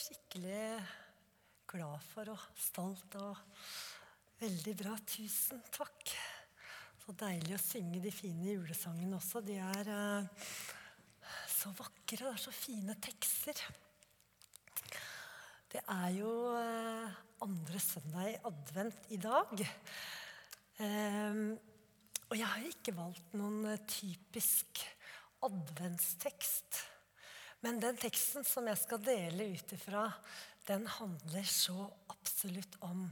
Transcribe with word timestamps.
skikkelig 0.00 0.80
glad 1.70 2.04
for 2.10 2.32
og 2.32 2.44
stolt 2.58 3.16
og 3.20 3.38
veldig 4.40 4.74
bra. 4.80 4.96
Tusen 5.04 5.60
takk. 5.74 6.14
Så 7.00 7.14
deilig 7.20 7.56
å 7.56 7.62
synge 7.62 8.00
de 8.04 8.12
fine 8.14 8.54
julesangene 8.54 9.18
også. 9.18 9.42
De 9.44 9.58
er 9.60 9.90
eh, 9.92 10.52
så 11.50 11.72
vakre. 11.76 12.22
Det 12.22 12.30
er 12.32 12.40
så 12.40 12.54
fine 12.54 12.96
tekster. 13.02 13.64
Det 15.70 15.82
er 15.84 16.14
jo 16.16 16.30
eh, 16.58 17.18
andre 17.44 17.82
søndag 17.82 18.30
i 18.32 18.38
advent 18.50 19.10
i 19.14 19.18
dag. 19.20 19.66
Eh, 20.80 21.42
og 22.30 22.38
jeg 22.38 22.46
har 22.46 22.70
ikke 22.70 22.96
valgt 22.96 23.36
noen 23.36 23.68
eh, 23.72 23.84
typisk 23.90 24.82
adventstekst. 25.46 26.80
Men 27.60 27.80
den 27.82 27.98
teksten 28.00 28.44
som 28.48 28.68
jeg 28.70 28.80
skal 28.80 29.02
dele 29.04 29.50
ut 29.52 29.72
ifra, 29.76 30.06
den 30.68 30.86
handler 30.88 31.44
så 31.44 31.84
absolutt 32.12 32.78
om 32.86 33.04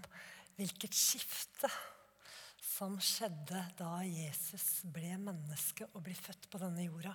hvilket 0.57 0.97
skifte 0.97 1.71
som 2.63 2.97
skjedde 3.03 3.61
da 3.79 3.99
Jesus 4.07 4.85
ble 4.89 5.17
menneske 5.21 5.89
og 5.93 6.05
ble 6.07 6.15
født 6.17 6.49
på 6.51 6.61
denne 6.63 6.87
jorda. 6.87 7.15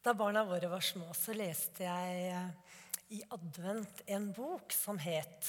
Da 0.00 0.14
barna 0.16 0.42
våre 0.48 0.68
var 0.72 0.84
små, 0.84 1.10
så 1.16 1.34
leste 1.36 1.84
jeg 1.84 2.22
eh, 2.32 2.78
i 3.16 3.20
advent 3.34 4.02
en 4.10 4.30
bok 4.34 4.72
som 4.72 4.98
het 5.00 5.48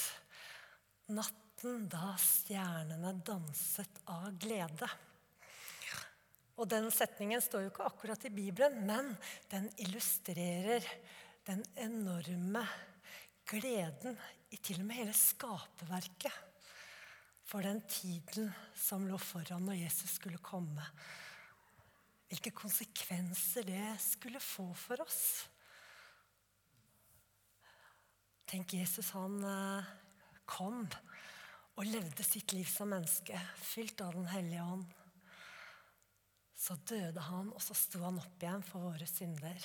'Natten 1.12 1.88
da 1.90 2.14
stjernene 2.16 3.12
danset 3.26 3.98
av 4.06 4.30
glede'. 4.38 4.88
Og 6.60 6.68
den 6.68 6.90
setningen 6.92 7.40
står 7.42 7.64
jo 7.64 7.72
ikke 7.72 7.88
akkurat 7.88 8.24
i 8.28 8.34
Bibelen, 8.34 8.82
men 8.86 9.14
den 9.50 9.70
illustrerer 9.80 10.84
den 11.46 11.64
enorme 11.80 12.62
gleden 13.48 14.18
i 14.52 14.58
til 14.60 14.82
og 14.82 14.88
med 14.88 15.00
hele 15.00 15.16
skaperverket 15.16 16.34
for 17.48 17.64
den 17.64 17.82
tiden 17.88 18.52
som 18.78 19.04
lå 19.08 19.18
foran 19.20 19.64
når 19.66 19.80
Jesus 19.82 20.14
skulle 20.16 20.40
komme. 20.44 20.84
Hvilke 22.30 22.52
konsekvenser 22.56 23.66
det 23.68 23.88
skulle 24.00 24.40
få 24.40 24.70
for 24.78 25.02
oss. 25.04 25.22
Tenk, 28.48 28.72
Jesus 28.76 29.10
han 29.16 29.36
eh, 29.48 29.92
kom 30.48 30.86
og 31.76 31.86
levde 31.88 32.24
sitt 32.24 32.52
liv 32.52 32.68
som 32.68 32.90
menneske, 32.92 33.36
fylt 33.56 34.00
av 34.04 34.16
Den 34.16 34.28
hellige 34.32 34.64
ånd. 34.64 35.01
Så 36.62 36.76
døde 36.86 37.22
han, 37.26 37.48
og 37.50 37.62
så 37.62 37.74
sto 37.74 38.04
han 38.04 38.20
opp 38.22 38.42
igjen 38.42 38.62
for 38.62 38.86
våre 38.86 39.06
synder. 39.10 39.64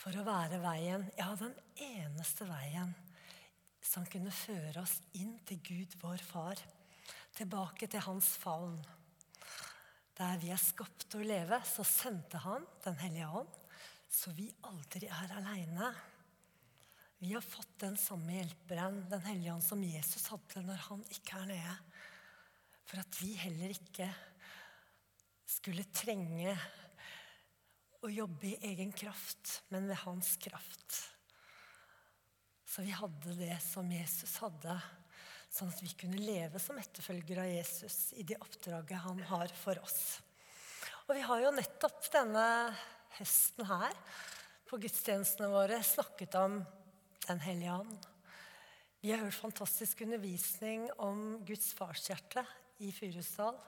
For 0.00 0.16
å 0.16 0.24
være 0.24 0.60
veien, 0.62 1.04
ja, 1.18 1.28
den 1.36 1.52
eneste 1.76 2.46
veien 2.48 2.94
som 3.82 4.06
kunne 4.08 4.32
føre 4.32 4.80
oss 4.80 4.96
inn 5.18 5.34
til 5.46 5.60
Gud, 5.66 5.98
vår 6.00 6.24
far. 6.24 6.62
Tilbake 7.36 7.88
til 7.90 8.04
hans 8.06 8.30
favn. 8.40 8.78
Der 10.16 10.40
vi 10.40 10.52
er 10.54 10.60
skapt 10.60 11.06
til 11.10 11.22
å 11.22 11.28
leve, 11.28 11.60
så 11.66 11.84
sendte 11.84 12.40
han 12.44 12.64
Den 12.84 12.96
hellige 13.00 13.28
ånd, 13.42 13.60
så 14.12 14.32
vi 14.36 14.48
aldri 14.68 15.08
er 15.08 15.36
aleine. 15.36 15.92
Vi 17.20 17.32
har 17.34 17.44
fått 17.44 17.78
den 17.84 17.96
samme 18.00 18.40
hjelperen, 18.40 19.04
Den 19.10 19.24
hellige 19.28 19.52
ånd, 19.52 19.64
som 19.64 19.84
Jesus 19.84 20.28
hadde 20.32 20.64
når 20.64 20.84
han 20.88 21.04
ikke 21.12 21.44
er 21.44 21.48
nede. 21.52 21.78
For 22.88 23.04
at 23.04 23.20
vi 23.20 23.34
heller 23.40 23.72
ikke 23.72 24.08
skulle 25.52 25.84
trenge 25.92 26.54
å 28.02 28.10
jobbe 28.10 28.48
i 28.48 28.58
egen 28.72 28.92
kraft, 28.94 29.60
men 29.70 29.86
ved 29.90 30.00
hans 30.02 30.34
kraft. 30.42 30.98
Så 32.66 32.82
vi 32.82 32.94
hadde 32.96 33.36
det 33.36 33.58
som 33.62 33.90
Jesus 33.92 34.38
hadde, 34.42 34.74
sånn 35.52 35.70
at 35.70 35.82
vi 35.84 35.92
kunne 36.00 36.22
leve 36.24 36.60
som 36.62 36.78
etterfølgere 36.80 37.44
av 37.44 37.52
Jesus 37.52 37.96
i 38.16 38.24
det 38.26 38.38
oppdraget 38.40 39.04
han 39.04 39.20
har 39.28 39.52
for 39.60 39.78
oss. 39.84 40.22
Og 41.06 41.12
vi 41.18 41.24
har 41.26 41.42
jo 41.44 41.52
nettopp 41.54 42.06
denne 42.14 42.46
høsten 43.18 43.68
her 43.68 43.92
på 44.70 44.80
gudstjenestene 44.80 45.50
våre 45.52 45.82
snakket 45.84 46.38
om 46.40 46.62
Den 47.22 47.38
hellige 47.38 47.70
ånd. 47.70 48.06
Vi 48.98 49.12
har 49.12 49.20
hørt 49.22 49.36
fantastisk 49.36 50.00
undervisning 50.02 50.88
om 50.98 51.36
Guds 51.46 51.68
farshjerte 51.78 52.42
i 52.82 52.88
Furusdal. 52.90 53.60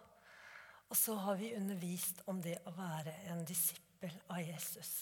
Og 0.95 0.99
så 0.99 1.15
har 1.19 1.35
vi 1.35 1.49
undervist 1.59 2.21
om 2.31 2.39
det 2.39 2.55
å 2.71 2.73
være 2.77 3.11
en 3.33 3.41
disippel 3.43 4.13
av 4.31 4.39
Jesus. 4.39 4.93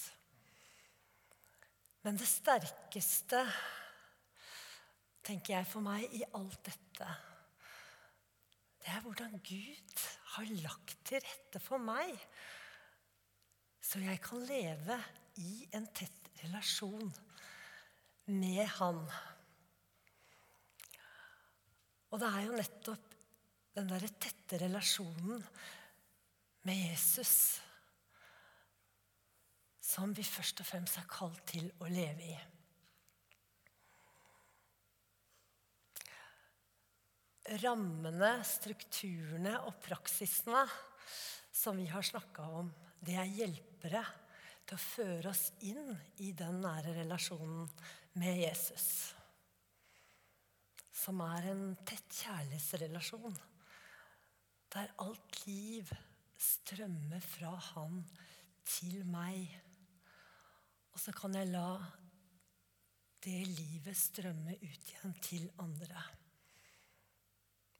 Men 2.00 2.16
det 2.16 2.24
sterkeste, 2.30 3.42
tenker 5.20 5.58
jeg 5.58 5.68
for 5.68 5.84
meg, 5.84 6.06
i 6.16 6.22
alt 6.38 6.56
dette, 6.64 7.08
det 8.80 8.88
er 8.88 9.04
hvordan 9.04 9.36
Gud 9.44 10.06
har 10.38 10.54
lagt 10.62 10.96
til 11.10 11.20
rette 11.26 11.60
for 11.60 11.84
meg, 11.84 12.16
så 13.84 14.00
jeg 14.00 14.22
kan 14.24 14.48
leve 14.48 14.96
i 15.44 15.68
en 15.76 15.90
tett 15.92 16.32
relasjon 16.40 17.12
med 18.32 18.64
Han. 18.78 19.04
Og 22.08 22.24
det 22.24 22.32
er 22.32 22.48
jo 22.48 22.56
nettopp 22.56 23.14
den 23.76 23.92
derre 23.92 24.12
tette 24.16 24.64
relasjonen 24.64 25.44
med 26.62 26.78
Jesus 26.78 27.60
som 29.92 30.14
vi 30.16 30.24
først 30.24 30.62
og 30.62 30.68
fremst 30.68 30.96
er 31.00 31.08
kalt 31.10 31.42
til 31.50 31.68
å 31.82 31.88
leve 31.90 32.24
i. 32.32 32.36
Rammene, 37.60 38.30
strukturene 38.46 39.58
og 39.66 39.76
praksisene 39.82 40.62
som 41.52 41.76
vi 41.76 41.88
har 41.90 42.06
snakka 42.06 42.46
om, 42.62 42.70
det 43.02 43.18
er 43.18 43.34
hjelpere 43.36 44.04
til 44.62 44.78
å 44.78 44.84
føre 44.84 45.32
oss 45.32 45.50
inn 45.66 45.90
i 46.24 46.30
den 46.38 46.62
nære 46.62 46.94
relasjonen 47.02 47.66
med 48.22 48.38
Jesus. 48.44 48.86
Som 50.94 51.20
er 51.26 51.50
en 51.50 51.66
tett 51.84 52.22
kjærlighetsrelasjon 52.22 53.36
der 54.72 54.94
alt 55.02 55.42
liv 55.44 55.90
strømmer 56.42 57.22
fra 57.24 57.52
Han 57.72 58.02
til 58.66 59.02
meg. 59.08 59.46
Og 60.92 61.00
så 61.00 61.14
kan 61.16 61.34
jeg 61.38 61.50
la 61.52 61.68
det 63.22 63.38
livet 63.46 63.96
strømme 63.96 64.56
ut 64.58 64.90
igjen 64.90 65.14
til 65.22 65.46
andre. 65.62 66.02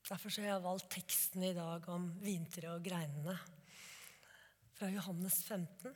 Derfor 0.07 0.35
har 0.39 0.49
jeg 0.49 0.65
valgt 0.65 0.91
teksten 0.93 1.45
i 1.47 1.55
dag 1.57 1.87
om 1.91 2.09
vintre 2.23 2.75
og 2.75 2.85
greinene 2.85 3.35
fra 4.77 4.91
Johannes 4.93 5.39
15. 5.47 5.95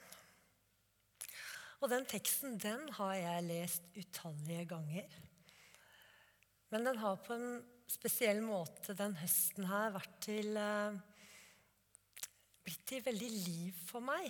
Og 1.83 1.91
den 1.93 2.07
teksten 2.09 2.57
den 2.63 2.87
har 2.97 3.15
jeg 3.19 3.47
lest 3.49 3.89
utallige 3.99 4.65
ganger. 4.71 5.17
Men 6.73 6.87
den 6.89 6.99
har 7.03 7.21
på 7.23 7.37
en 7.37 7.61
spesiell 7.91 8.41
måte 8.43 8.97
den 8.99 9.15
høsten 9.21 9.69
her 9.71 9.93
vært 9.95 10.17
til 10.25 10.57
eh, 10.59 10.97
blitt 12.67 12.85
til 12.89 13.05
veldig 13.07 13.31
liv 13.31 13.87
for 13.87 14.05
meg. 14.05 14.27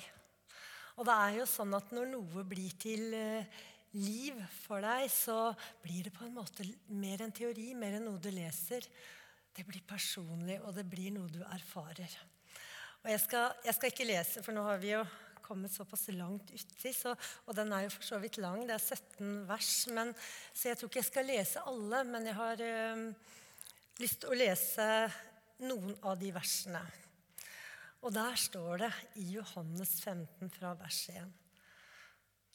Og 0.96 1.08
det 1.08 1.16
er 1.16 1.40
jo 1.40 1.48
sånn 1.48 1.74
at 1.76 1.90
når 1.92 2.08
noe 2.12 2.44
blir 2.48 2.76
til 2.80 3.12
eh, 3.16 3.58
liv 3.96 4.38
for 4.62 4.84
deg, 4.84 5.08
så 5.12 5.52
blir 5.82 6.06
det 6.06 6.14
på 6.16 6.24
en 6.26 6.36
måte 6.36 6.64
mer 6.96 7.24
enn 7.24 7.34
teori, 7.36 7.72
mer 7.76 7.98
enn 7.98 8.08
noe 8.08 8.20
du 8.22 8.30
leser. 8.32 8.84
Det 9.56 9.64
blir 9.64 9.84
personlig, 9.88 10.58
og 10.64 10.74
det 10.76 10.86
blir 10.88 11.12
noe 11.16 11.32
du 11.32 11.40
erfarer. 11.44 12.16
Og 13.04 13.12
jeg 13.12 13.22
skal, 13.22 13.54
jeg 13.64 13.76
skal 13.76 13.92
ikke 13.92 14.08
lese, 14.08 14.42
for 14.44 14.56
nå 14.56 14.64
har 14.66 14.80
vi 14.82 14.92
jo 14.92 15.04
kommet 15.46 15.72
såpass 15.72 16.08
langt 16.10 16.50
uti, 16.50 16.90
så, 16.90 17.12
og 17.46 17.54
den 17.54 17.70
er 17.72 17.84
jo 17.84 17.94
for 17.94 18.08
så 18.08 18.18
vidt 18.18 18.40
lang. 18.42 18.64
Det 18.66 18.74
er 18.74 18.82
17 18.82 19.46
vers. 19.46 19.72
Men, 19.94 20.12
så 20.50 20.72
jeg 20.72 20.80
tror 20.80 20.90
ikke 20.90 21.02
jeg 21.04 21.12
skal 21.12 21.28
lese 21.30 21.64
alle, 21.70 22.02
men 22.08 22.26
jeg 22.26 22.34
har 22.40 22.64
øh, 22.66 23.04
lyst 24.02 24.24
til 24.24 24.32
å 24.32 24.38
lese 24.40 24.88
noen 25.62 25.94
av 26.02 26.18
de 26.20 26.32
versene. 26.34 26.82
Og 28.04 28.12
der 28.14 28.36
står 28.38 28.82
det 28.84 28.90
i 29.22 29.30
Johannes 29.36 29.96
15 30.02 30.50
fra 30.52 30.74
vers 30.78 31.00
1.: 31.12 31.30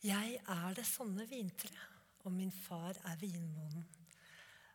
Jeg 0.04 0.38
er 0.48 0.76
det 0.78 0.86
sanne 0.86 1.26
vintre, 1.30 1.74
og 2.24 2.32
min 2.36 2.52
far 2.52 2.98
er 3.10 3.18
vinmonen. 3.22 3.88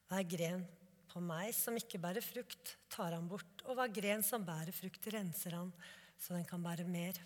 Hver 0.09 0.27
gren 0.31 0.67
på 1.11 1.23
meg 1.23 1.55
som 1.57 1.79
ikke 1.79 2.01
bærer 2.03 2.25
frukt, 2.25 2.77
tar 2.93 3.15
han 3.17 3.29
bort, 3.31 3.63
og 3.65 3.79
hver 3.79 3.95
gren 3.95 4.23
som 4.27 4.45
bærer 4.45 4.75
frukt, 4.75 5.09
renser 5.15 5.57
han, 5.57 5.73
så 6.19 6.35
den 6.37 6.45
kan 6.45 6.63
bære 6.63 6.85
mer. 6.89 7.19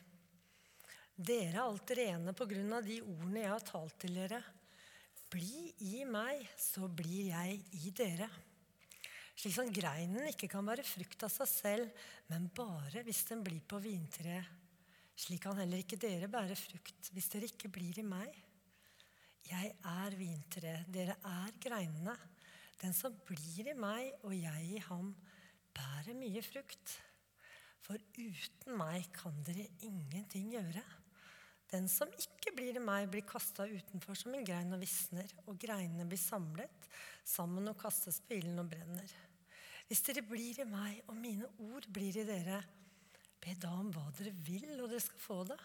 Dere 1.21 1.51
er 1.53 1.65
alt 1.65 1.91
rene 1.99 2.33
på 2.33 2.47
grunn 2.49 2.73
av 2.73 2.87
de 2.87 3.01
ordene 3.03 3.43
jeg 3.43 3.53
har 3.53 3.67
talt 3.67 3.97
til 4.01 4.15
dere. 4.17 4.39
Bli 5.31 5.73
i 5.91 6.05
meg, 6.09 6.47
så 6.57 6.89
blir 6.89 7.33
jeg 7.33 7.59
i 7.77 7.93
dere. 7.93 8.31
Slik 9.41 9.55
som 9.57 9.71
greinen 9.73 10.27
ikke 10.29 10.51
kan 10.53 10.67
bære 10.69 10.85
frukt 10.85 11.23
av 11.25 11.31
seg 11.33 11.49
selv, 11.49 12.01
men 12.29 12.51
bare 12.53 13.01
hvis 13.07 13.23
den 13.31 13.41
blir 13.45 13.63
på 13.65 13.79
vintreet. 13.81 14.45
Slik 15.17 15.47
kan 15.47 15.57
heller 15.57 15.81
ikke 15.81 15.97
dere 16.01 16.29
bære 16.29 16.57
frukt 16.61 17.09
hvis 17.15 17.29
dere 17.33 17.49
ikke 17.49 17.71
blir 17.73 18.03
i 18.03 18.05
meg. 18.05 18.35
Jeg 19.49 19.71
er 19.81 20.17
vintreet. 20.19 20.91
Dere 20.93 21.17
er 21.25 21.57
greinene. 21.57 22.15
Den 22.83 22.93
som 22.97 23.17
blir 23.25 23.71
i 23.73 23.77
meg 23.77 24.13
og 24.21 24.37
jeg 24.37 24.67
i 24.77 24.83
ham, 24.91 25.15
bærer 25.73 26.21
mye 26.21 26.45
frukt. 26.45 26.99
For 27.81 27.97
uten 28.21 28.77
meg 28.77 29.09
kan 29.17 29.41
dere 29.49 29.71
ingenting 29.89 30.53
gjøre. 30.53 30.85
Den 31.73 31.89
som 31.89 32.13
ikke 32.13 32.53
blir 32.57 32.77
i 32.77 32.85
meg, 32.85 33.09
blir 33.09 33.25
kasta 33.25 33.65
utenfor 33.65 34.21
som 34.21 34.37
en 34.37 34.45
grein 34.45 34.77
og 34.77 34.85
visner, 34.85 35.33
og 35.47 35.57
greinene 35.65 36.05
blir 36.09 36.21
samlet 36.21 36.93
sammen 37.25 37.73
og 37.73 37.81
kastes 37.81 38.21
på 38.27 38.37
ilden 38.37 38.61
og 38.61 38.73
brenner. 38.73 39.19
Hvis 39.91 40.05
dere 40.07 40.23
blir 40.23 40.61
i 40.63 40.69
meg, 40.71 41.01
og 41.11 41.17
mine 41.19 41.49
ord 41.67 41.89
blir 41.91 42.15
i 42.21 42.23
dere, 42.23 42.61
be 43.43 43.57
da 43.59 43.73
om 43.75 43.89
hva 43.91 44.05
dere 44.15 44.31
vil, 44.47 44.69
og 44.77 44.87
dere 44.87 45.03
skal 45.03 45.23
få 45.25 45.39
det. 45.49 45.59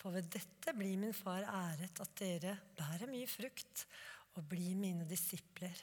For 0.00 0.14
ved 0.14 0.30
dette 0.32 0.72
blir 0.72 0.96
min 0.96 1.12
far 1.12 1.44
æret, 1.44 2.00
at 2.00 2.14
dere 2.16 2.54
bærer 2.78 3.10
mye 3.12 3.28
frukt 3.28 3.84
og 4.38 4.48
blir 4.48 4.72
mine 4.80 5.04
disipler. 5.10 5.76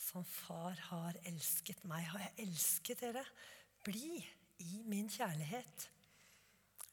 Som 0.00 0.24
far 0.24 0.80
har 0.88 1.20
elsket 1.28 1.84
meg, 1.90 2.08
har 2.08 2.24
jeg 2.24 2.48
elsket 2.48 3.04
dere. 3.04 3.26
Bli 3.84 4.22
i 4.64 4.80
min 4.88 5.12
kjærlighet. 5.12 5.90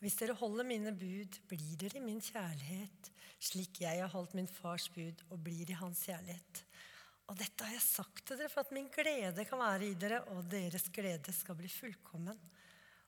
Hvis 0.03 0.19
dere 0.19 0.35
holder 0.35 0.67
mine 0.67 0.91
bud, 0.91 1.39
blir 1.47 1.79
dere 1.79 2.01
i 2.01 2.03
min 2.03 2.19
kjærlighet, 2.19 3.13
slik 3.39 3.79
jeg 3.85 4.03
har 4.03 4.11
holdt 4.11 4.35
min 4.35 4.51
fars 4.51 4.89
bud 4.91 5.23
og 5.29 5.39
blir 5.47 5.71
i 5.71 5.79
hans 5.79 6.03
kjærlighet. 6.09 6.65
Og 7.25 7.37
dette 7.39 7.65
har 7.65 7.73
jeg 7.73 7.81
sagt 7.81 8.21
til 8.27 8.37
dere 8.37 8.51
for 8.53 8.65
at 8.65 8.73
min 8.75 8.89
glede 8.93 9.45
kan 9.49 9.61
være 9.61 9.87
i 9.87 9.97
dere, 9.97 10.21
og 10.35 10.45
deres 10.49 10.89
glede 10.93 11.33
skal 11.33 11.57
bli 11.57 11.69
fullkommen. 11.71 12.37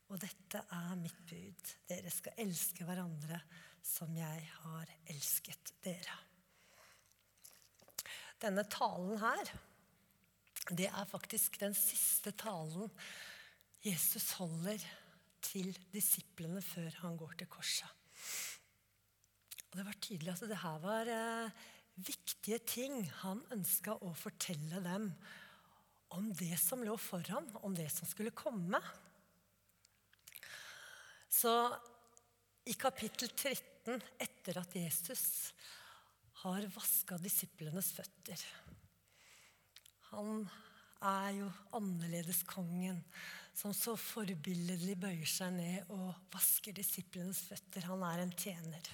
Og 0.08 0.22
dette 0.22 0.62
er 0.74 0.96
mitt 0.98 1.20
bud. 1.28 1.74
Dere 1.90 2.12
skal 2.14 2.40
elske 2.42 2.88
hverandre 2.88 3.40
som 3.86 4.14
jeg 4.18 4.48
har 4.64 4.92
elsket 5.12 5.74
dere. 5.86 6.18
Denne 8.42 8.64
talen 8.70 9.18
her, 9.22 9.52
det 10.70 10.90
er 10.90 11.10
faktisk 11.10 11.60
den 11.62 11.76
siste 11.78 12.34
talen 12.38 12.90
Jesus 13.86 14.34
holder 14.38 14.82
til 15.46 15.72
disiplene 15.94 16.62
før 16.66 16.90
han 17.04 17.18
går 17.18 17.38
til 17.40 17.50
korset. 17.50 17.90
Og 19.72 19.78
Det 19.80 19.86
var 19.86 20.00
tydelig 20.02 20.34
at 20.34 20.46
det 20.50 20.62
her 20.64 20.78
var 20.84 21.12
eh, 21.12 21.66
viktige 21.98 22.60
ting 22.62 23.02
han 23.24 23.42
ønska 23.54 23.98
å 24.06 24.14
fortelle 24.18 24.82
dem 24.86 25.10
om 26.16 26.30
det 26.40 26.56
som 26.62 26.84
lå 26.86 26.96
foran, 27.02 27.50
om 27.66 27.76
det 27.76 27.90
som 27.92 28.08
skulle 28.08 28.36
komme. 28.36 28.80
Så 31.28 31.52
i 32.68 32.76
kapittel 32.80 33.32
13, 33.34 34.00
etter 34.20 34.62
at 34.62 34.76
Jesus 34.76 35.52
har 36.44 36.66
vaska 36.76 37.18
disiplenes 37.22 37.90
føtter 37.96 38.42
Han 40.12 40.46
er 41.04 41.32
jo 41.40 41.48
annerledeskongen 41.78 43.00
som 43.58 43.74
så 43.76 43.96
forbilledlig 44.00 44.96
bøyer 45.02 45.30
seg 45.30 45.56
ned 45.56 45.92
og 45.94 46.14
vasker 46.34 46.76
disiplenes 46.78 47.42
føtter. 47.50 47.88
Han 47.90 48.06
er 48.06 48.24
en 48.24 48.34
tjener. 48.38 48.92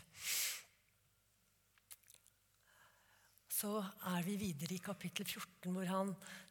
Så 3.64 3.78
er 4.12 4.26
vi 4.26 4.34
videre 4.36 4.76
i 4.76 4.84
kapittel 4.84 5.24
14, 5.24 5.70
hvor 5.72 5.88
han 5.88 6.10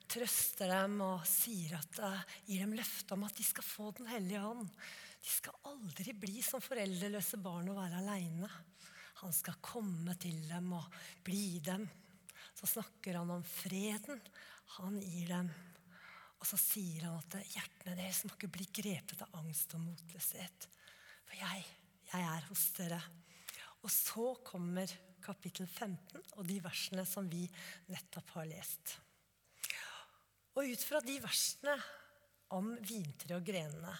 trøster 0.09 0.71
dem 0.73 0.95
og 1.05 1.27
sier 1.29 1.75
at, 1.77 1.99
uh, 2.01 2.23
gir 2.47 2.63
dem 2.63 2.73
løfte 2.73 3.13
om 3.13 3.27
at 3.27 3.37
de 3.37 3.45
skal 3.45 3.67
få 3.67 3.91
Den 3.99 4.09
hellige 4.09 4.41
ånd. 4.41 4.71
De 5.21 5.29
skal 5.29 5.59
aldri 5.69 6.15
bli 6.17 6.41
som 6.41 6.65
foreldreløse 6.65 7.37
barn 7.45 7.69
og 7.69 7.77
være 7.83 8.01
aleine. 8.01 8.49
Han 9.21 9.37
skal 9.37 9.61
komme 9.61 10.17
til 10.25 10.41
dem 10.49 10.73
og 10.79 10.89
bli 11.21 11.61
dem. 11.61 11.85
Så 12.57 12.71
snakker 12.79 13.21
han 13.21 13.37
om 13.37 13.45
freden 13.45 14.25
han 14.79 14.97
gir 15.05 15.37
dem. 15.37 15.53
Og 16.41 16.49
så 16.49 16.57
sier 16.65 17.11
han 17.11 17.21
at 17.21 17.41
hjertene 17.53 18.01
deres 18.01 18.25
må 18.25 18.39
ikke 18.39 18.55
bli 18.57 18.71
grepet 18.81 19.29
av 19.29 19.41
angst 19.45 19.77
og 19.77 19.85
motløshet. 19.85 20.71
For 21.29 21.45
jeg, 21.45 21.71
jeg 22.09 22.29
er 22.33 22.49
hos 22.49 22.69
dere. 22.81 23.05
Og 23.85 23.93
så 23.93 24.31
kommer 24.49 24.89
kapittel 25.25 25.69
15 25.69 26.21
og 26.37 26.45
de 26.49 26.59
versene 26.65 27.05
som 27.09 27.29
vi 27.31 27.45
nettopp 27.91 28.35
har 28.37 28.49
lest. 28.51 28.97
Og 30.53 30.69
ut 30.69 30.85
fra 30.85 31.01
de 31.05 31.17
versene 31.23 31.77
om 32.53 32.75
vintre 32.85 33.39
og 33.39 33.47
grenene, 33.47 33.95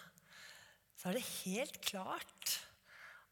så 0.99 1.09
er 1.11 1.19
det 1.19 1.29
helt 1.47 1.79
klart 1.83 2.59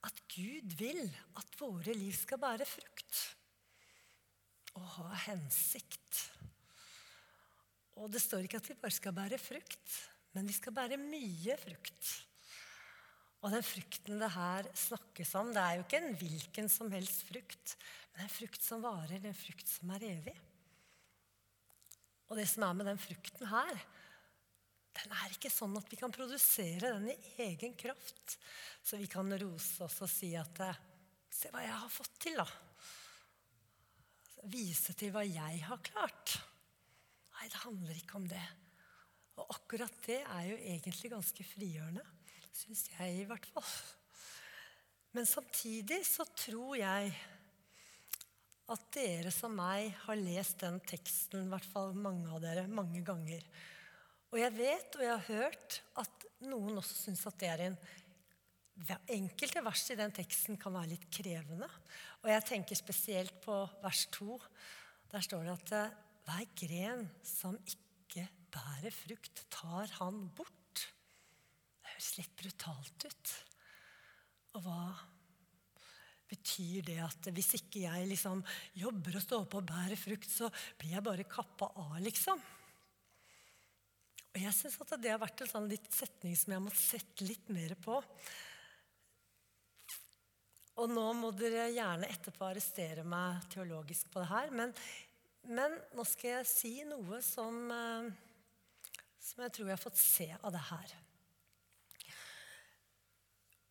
at 0.07 0.23
Gud 0.33 0.79
vil 0.81 1.03
at 1.37 1.59
våre 1.61 1.93
liv 1.95 2.15
skal 2.17 2.41
bære 2.41 2.67
frukt 2.69 3.21
og 4.79 4.87
ha 4.97 5.11
hensikt. 5.27 6.23
Og 8.01 8.09
det 8.13 8.23
står 8.23 8.47
ikke 8.47 8.61
at 8.63 8.71
vi 8.71 8.79
bare 8.81 8.97
skal 8.97 9.15
bære 9.17 9.39
frukt, 9.43 9.97
men 10.33 10.49
vi 10.49 10.57
skal 10.57 10.75
bære 10.75 10.99
mye 11.03 11.57
frukt. 11.61 12.11
Og 13.41 13.55
den 13.55 13.65
frukten 13.65 14.21
det 14.21 14.33
her 14.35 14.69
snakkes 14.77 15.33
om, 15.41 15.55
det 15.57 15.63
er 15.63 15.79
jo 15.79 15.87
ikke 15.87 16.01
en 16.03 16.17
hvilken 16.21 16.69
som 16.73 16.91
helst 16.93 17.25
frukt, 17.29 17.77
men 18.13 18.27
en 18.27 18.33
frukt 18.33 18.65
som 18.65 18.85
varer, 18.85 19.17
en 19.25 19.37
frukt 19.37 19.71
som 19.71 19.93
er 19.97 20.05
evig. 20.11 20.37
Og 22.29 22.39
det 22.39 22.47
som 22.47 22.67
er 22.67 22.77
med 22.79 22.87
den 22.87 23.01
frukten 23.01 23.49
her, 23.51 23.81
den 25.01 25.15
er 25.17 25.33
ikke 25.33 25.51
sånn 25.53 25.75
at 25.79 25.89
vi 25.91 25.99
kan 25.99 26.13
produsere 26.13 26.93
den 26.99 27.09
i 27.13 27.17
egen 27.47 27.75
kraft. 27.79 28.37
Så 28.83 28.99
vi 29.01 29.09
kan 29.11 29.31
rose 29.41 29.87
oss 29.87 30.01
og 30.05 30.11
si 30.11 30.35
at 30.39 30.65
Se 31.31 31.47
hva 31.55 31.61
jeg 31.63 31.71
har 31.71 31.91
fått 31.95 32.17
til, 32.19 32.35
da. 32.41 32.45
Vise 34.51 34.97
til 34.99 35.13
hva 35.15 35.23
jeg 35.23 35.61
har 35.63 35.79
klart. 35.87 36.33
Nei, 37.37 37.47
det 37.47 37.61
handler 37.63 38.01
ikke 38.01 38.19
om 38.19 38.27
det. 38.29 38.43
Og 39.39 39.55
akkurat 39.55 39.95
det 40.09 40.19
er 40.25 40.49
jo 40.49 40.57
egentlig 40.59 41.13
ganske 41.13 41.47
frigjørende. 41.53 42.03
Syns 42.55 42.87
jeg, 42.93 43.23
i 43.23 43.27
hvert 43.29 43.47
fall. 43.55 43.75
Men 45.17 45.27
samtidig 45.27 46.03
så 46.07 46.27
tror 46.39 46.77
jeg 46.79 47.13
at 48.71 48.83
dere 48.95 49.33
som 49.35 49.55
meg 49.59 49.91
har 50.05 50.19
lest 50.19 50.61
den 50.63 50.79
teksten, 50.87 51.47
i 51.47 51.51
hvert 51.51 51.67
fall 51.73 51.95
mange 51.99 52.31
av 52.31 52.43
dere, 52.43 52.69
mange 52.71 53.03
ganger. 53.07 53.43
Og 54.31 54.39
jeg 54.39 54.55
vet 54.55 54.99
og 54.99 55.03
jeg 55.03 55.17
har 55.17 55.27
hørt 55.27 55.81
at 55.99 56.29
noen 56.47 56.79
også 56.79 57.01
syns 57.09 57.27
at 57.27 57.41
det 57.41 57.51
er 57.51 57.67
en 57.71 57.81
Enkelte 59.13 59.61
vers 59.61 59.83
i 59.93 59.97
den 59.99 60.13
teksten 60.15 60.57
kan 60.57 60.73
være 60.73 60.95
litt 60.95 61.03
krevende. 61.13 61.67
Og 62.23 62.31
jeg 62.33 62.45
tenker 62.49 62.79
spesielt 62.79 63.35
på 63.45 63.57
vers 63.83 64.07
2. 64.15 64.39
Der 65.13 65.27
står 65.27 65.45
det 65.45 65.57
at 65.59 65.99
hver 66.25 66.47
gren 66.63 67.03
som 67.21 67.59
ikke 67.61 68.25
bærer 68.55 68.95
frukt, 68.95 69.45
tar 69.53 69.93
han 69.99 70.23
bort. 70.33 70.60
Høres 72.01 72.15
litt 72.17 72.37
brutalt 72.41 73.05
ut. 73.05 73.31
Og 74.57 74.63
hva 74.65 74.85
betyr 76.31 76.87
det 76.87 76.95
at 77.05 77.27
hvis 77.37 77.51
ikke 77.59 77.83
jeg 77.83 78.07
liksom 78.09 78.41
jobber 78.81 79.19
og 79.19 79.25
står 79.27 79.43
på 79.53 79.59
og 79.61 79.67
bærer 79.69 80.01
frukt, 80.01 80.31
så 80.33 80.49
blir 80.81 80.95
jeg 80.95 81.05
bare 81.05 81.27
kappa 81.29 81.69
av, 81.77 81.99
liksom? 82.01 82.41
Og 84.31 84.39
jeg 84.41 84.55
syns 84.57 84.79
at 84.81 84.95
det 85.03 85.13
har 85.13 85.21
vært 85.21 85.43
en 85.45 85.51
sånn 85.51 85.69
litt 85.69 85.91
setning 85.93 86.39
som 86.41 86.55
jeg 86.55 86.57
har 86.57 86.65
måttet 86.65 86.87
sette 86.87 87.27
litt 87.29 87.53
mer 87.53 87.77
på. 87.85 87.99
Og 90.81 90.89
nå 90.89 91.05
må 91.21 91.35
dere 91.37 91.69
gjerne 91.69 92.09
etterpå 92.09 92.49
arrestere 92.49 93.05
meg 93.05 93.45
teologisk 93.53 94.09
på 94.09 94.25
det 94.25 94.31
her, 94.33 94.57
men 94.57 94.73
men 95.53 95.77
nå 95.97 96.05
skal 96.09 96.39
jeg 96.39 96.49
si 96.49 96.73
noe 96.89 97.21
som, 97.25 97.61
eh, 97.77 98.11
som 99.21 99.45
jeg 99.45 99.53
tror 99.53 99.69
jeg 99.69 99.77
har 99.77 99.85
fått 99.85 100.01
se 100.01 100.33
av 100.41 100.53
det 100.57 100.65
her. 100.71 100.99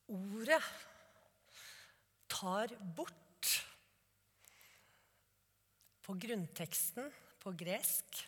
Ordet 0.09 0.61
tar 2.29 2.73
bort 2.97 3.51
på 6.05 6.15
grunnteksten 6.17 7.11
på 7.43 7.53
gresk. 7.59 8.23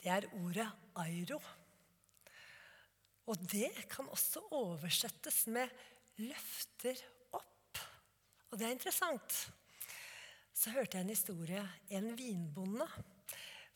Det 0.00 0.10
er 0.10 0.26
ordet 0.40 0.66
airo. 0.98 1.38
Og 3.30 3.46
det 3.52 3.70
kan 3.92 4.08
også 4.10 4.42
oversettes 4.50 5.46
med 5.46 5.68
'løfter 6.18 6.98
opp'. 7.32 7.84
Og 8.50 8.58
det 8.58 8.66
er 8.66 8.74
interessant 8.74 9.50
så 10.60 10.74
hørte 10.74 10.98
jeg 10.98 11.06
en 11.06 11.14
historie. 11.14 11.62
En 11.88 12.10
vinbonde 12.18 12.86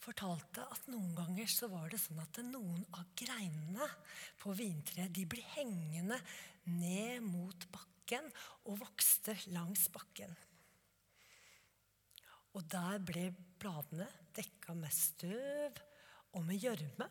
fortalte 0.04 0.64
at 0.68 0.88
noen 0.92 1.14
ganger 1.16 1.48
så 1.50 1.68
var 1.72 1.88
det 1.92 2.00
sånn 2.02 2.20
at 2.22 2.40
noen 2.44 2.82
av 2.96 3.06
greinene 3.16 3.88
på 4.40 4.52
vintreet 4.56 5.12
de 5.14 5.24
ble 5.28 5.44
hengende 5.54 6.18
ned 6.68 7.24
mot 7.24 7.66
bakken 7.72 8.28
og 8.68 8.80
vokste 8.82 9.36
langs 9.54 9.86
bakken. 9.92 10.32
Og 12.54 12.62
der 12.70 13.00
ble 13.02 13.30
bladene 13.60 14.06
dekka 14.36 14.76
med 14.78 14.92
støv 14.94 15.80
og 16.34 16.44
med 16.46 16.60
gjørme. 16.60 17.08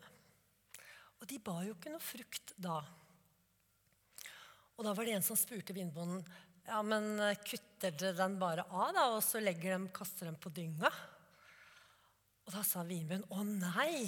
Og 1.20 1.28
de 1.28 1.40
bar 1.42 1.64
jo 1.66 1.74
ikke 1.76 1.92
noe 1.92 2.04
frukt 2.04 2.54
da. 2.60 2.78
Og 4.74 4.86
da 4.86 4.94
var 4.94 5.06
det 5.06 5.18
en 5.18 5.26
som 5.26 5.38
spurte 5.38 5.76
vinbonden 5.76 6.24
Ja, 6.64 6.78
men 6.80 7.18
eh, 7.20 7.36
kutter 7.44 7.92
dere 7.92 8.16
den 8.16 8.38
bare 8.40 8.64
av, 8.70 8.94
da, 8.96 9.02
og 9.12 9.20
så 9.20 9.42
legger 9.42 9.74
dem, 9.74 9.90
kaster 9.92 10.30
dem 10.30 10.38
på 10.40 10.48
dynga? 10.54 10.88
Og 12.44 12.52
da 12.52 12.62
sa 12.66 12.84
vinbønnen 12.86 13.30
å 13.32 13.44
nei, 13.46 14.04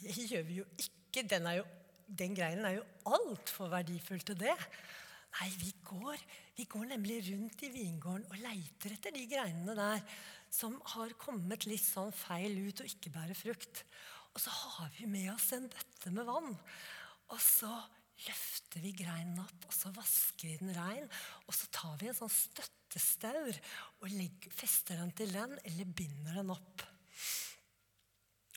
det 0.00 0.16
gjør 0.30 0.44
vi 0.48 0.58
jo 0.62 0.66
ikke. 0.80 1.26
Den, 1.28 1.48
jo, 1.58 1.64
den 2.08 2.36
greinen 2.36 2.66
er 2.68 2.78
jo 2.78 2.88
altfor 3.12 3.68
verdifull 3.72 4.22
til 4.24 4.38
det. 4.40 4.54
Nei, 5.32 5.48
vi 5.60 5.72
går, 5.84 6.22
vi 6.56 6.68
går 6.68 6.88
nemlig 6.92 7.22
rundt 7.30 7.64
i 7.64 7.72
vingården 7.72 8.28
og 8.28 8.40
leiter 8.40 8.96
etter 8.96 9.14
de 9.14 9.26
greinene 9.28 9.76
der 9.76 10.02
som 10.52 10.74
har 10.92 11.14
kommet 11.20 11.64
litt 11.68 11.84
sånn 11.84 12.12
feil 12.12 12.58
ut 12.66 12.82
og 12.84 12.90
ikke 12.90 13.12
bærer 13.14 13.36
frukt. 13.36 13.84
Og 14.32 14.40
så 14.40 14.52
har 14.52 14.92
vi 14.98 15.08
med 15.08 15.30
oss 15.32 15.50
en 15.56 15.68
bøtte 15.72 16.12
med 16.12 16.28
vann. 16.28 16.52
Og 17.32 17.40
så 17.40 17.70
løfter 18.26 18.84
vi 18.84 18.92
greinen 18.96 19.40
opp, 19.42 19.66
og 19.68 19.74
så 19.74 19.92
vasker 19.96 20.50
vi 20.50 20.58
den 20.60 20.74
rein. 20.76 21.08
Og 21.48 21.56
så 21.56 21.68
tar 21.74 21.96
vi 22.00 22.10
en 22.10 22.16
sånn 22.16 22.32
støttestaur 22.32 23.52
og 24.02 24.08
legger, 24.12 24.52
fester 24.56 25.00
den 25.00 25.12
til 25.16 25.32
den, 25.34 25.56
eller 25.64 25.96
binder 25.96 26.40
den 26.40 26.52
opp. 26.54 26.84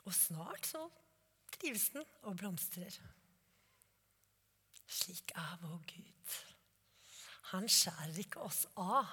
Og 0.06 0.14
snart 0.14 0.70
så 0.70 0.86
trives 1.56 1.90
den 1.96 2.06
og 2.28 2.38
blomstrer. 2.40 2.98
Slik 4.86 5.34
er 5.36 5.58
vår 5.64 5.82
Gud. 5.90 6.40
Han 7.52 7.70
skjærer 7.70 8.20
ikke 8.26 8.44
oss 8.46 8.66
av 8.78 9.06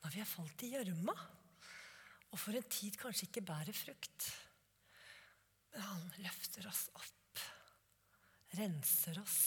når 0.00 0.14
vi 0.14 0.22
har 0.22 0.28
falt 0.28 0.64
i 0.64 0.72
gjørma 0.74 1.14
og 2.30 2.38
for 2.38 2.54
en 2.54 2.68
tid 2.70 2.96
kanskje 2.98 3.26
ikke 3.28 3.46
bærer 3.46 3.74
frukt. 3.74 4.28
Men 5.74 5.86
han 5.86 6.04
løfter 6.22 6.66
oss 6.70 6.86
opp, 6.98 7.42
renser 8.58 9.18
oss, 9.22 9.40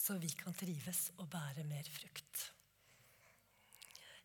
så 0.00 0.16
vi 0.20 0.32
kan 0.36 0.56
trives 0.56 1.10
og 1.18 1.28
bære 1.32 1.64
mer 1.68 1.88
frukt. 1.92 2.46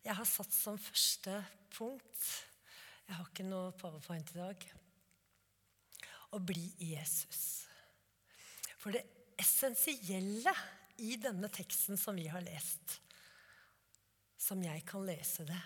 Jeg 0.05 0.15
har 0.15 0.27
satt 0.29 0.53
som 0.53 0.77
første 0.79 1.39
punkt 1.75 2.27
Jeg 3.05 3.17
har 3.19 3.27
ikke 3.29 3.45
noe 3.47 3.73
powerpoint 3.77 4.31
i 4.33 4.39
dag. 4.39 4.65
Å 6.33 6.39
bli 6.41 6.65
Jesus. 6.81 7.43
For 8.81 8.95
det 8.95 9.05
essensielle 9.41 10.53
i 11.05 11.15
denne 11.21 11.49
teksten 11.53 11.99
som 11.99 12.17
vi 12.17 12.27
har 12.31 12.43
lest, 12.45 12.99
som 14.39 14.61
jeg 14.63 14.83
kan 14.87 15.05
lese 15.05 15.45
det, 15.47 15.61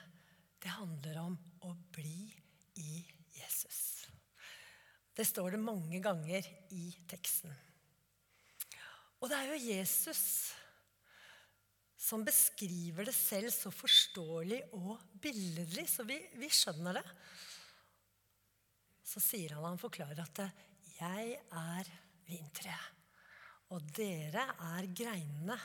det 0.59 0.75
handler 0.75 1.21
om 1.21 1.35
å 1.67 1.73
bli 1.95 2.29
i 2.79 3.01
Jesus. 3.35 4.07
Det 5.15 5.25
står 5.27 5.55
det 5.55 5.61
mange 5.63 5.99
ganger 6.03 6.45
i 6.75 6.89
teksten. 7.09 7.51
Og 9.19 9.27
det 9.27 9.35
er 9.35 9.51
jo 9.51 9.63
Jesus 9.75 10.23
som 12.09 12.25
beskriver 12.25 13.05
det 13.05 13.13
selv 13.13 13.51
så 13.53 13.71
forståelig 13.73 14.63
og 14.77 14.95
billedlig, 15.21 15.85
så 15.89 16.05
vi, 16.07 16.17
vi 16.41 16.49
skjønner 16.53 16.97
det. 16.97 17.05
Så 19.05 19.21
sier 19.21 19.55
han, 19.55 19.67
han 19.67 19.81
forklarer 19.81 20.23
at 20.23 20.41
'jeg 20.99 21.37
er 21.37 21.91
vintreet, 22.27 22.89
og 23.69 23.85
dere 23.95 24.47
er 24.73 24.89
greinene'. 24.89 25.59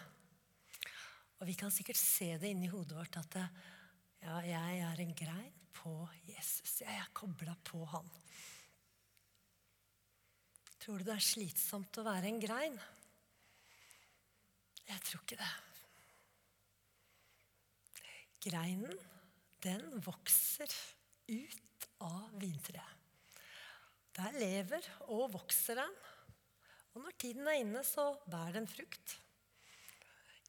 Og 1.40 1.48
vi 1.48 1.56
kan 1.58 1.72
sikkert 1.72 2.00
se 2.00 2.36
det 2.38 2.52
inni 2.52 2.70
hodet 2.72 2.96
vårt 2.96 3.16
at 3.20 3.36
ja, 4.22 4.38
jeg 4.40 4.80
er 4.80 5.00
en 5.00 5.14
grein 5.16 5.52
på 5.72 6.08
Jesus. 6.28 6.80
Jeg 6.80 6.96
er 6.96 7.12
kobla 7.12 7.56
på 7.64 7.84
han. 7.84 8.08
Tror 10.80 10.98
du 11.00 11.04
det 11.04 11.16
er 11.16 11.24
slitsomt 11.24 11.98
å 12.00 12.06
være 12.06 12.28
en 12.28 12.40
grein? 12.40 12.78
Jeg 14.88 15.00
tror 15.04 15.24
ikke 15.24 15.40
det. 15.40 15.73
Greinen, 18.44 18.98
den 19.64 19.84
vokser 20.04 20.68
ut 21.32 21.86
av 22.04 22.32
vintreet. 22.36 22.90
Der 24.14 24.36
lever 24.36 24.84
og 25.10 25.32
vokser 25.32 25.80
den. 25.80 25.94
Og 26.94 27.02
når 27.02 27.16
tiden 27.18 27.48
er 27.50 27.62
inne, 27.62 27.80
så 27.86 28.12
bærer 28.30 28.60
den 28.60 28.68
frukt. 28.70 29.16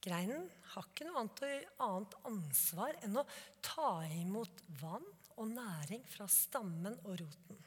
Greinen 0.05 0.43
har 0.73 0.85
ikke 0.85 1.07
noe 1.07 1.23
annet, 1.23 2.17
ansvar 2.29 2.99
enn 3.01 3.17
å 3.17 3.23
ta 3.63 4.03
imot 4.19 4.61
vann 4.81 5.07
og 5.39 5.47
næring 5.49 6.03
fra 6.11 6.27
stammen 6.29 6.99
og 7.07 7.15
roten. 7.23 7.63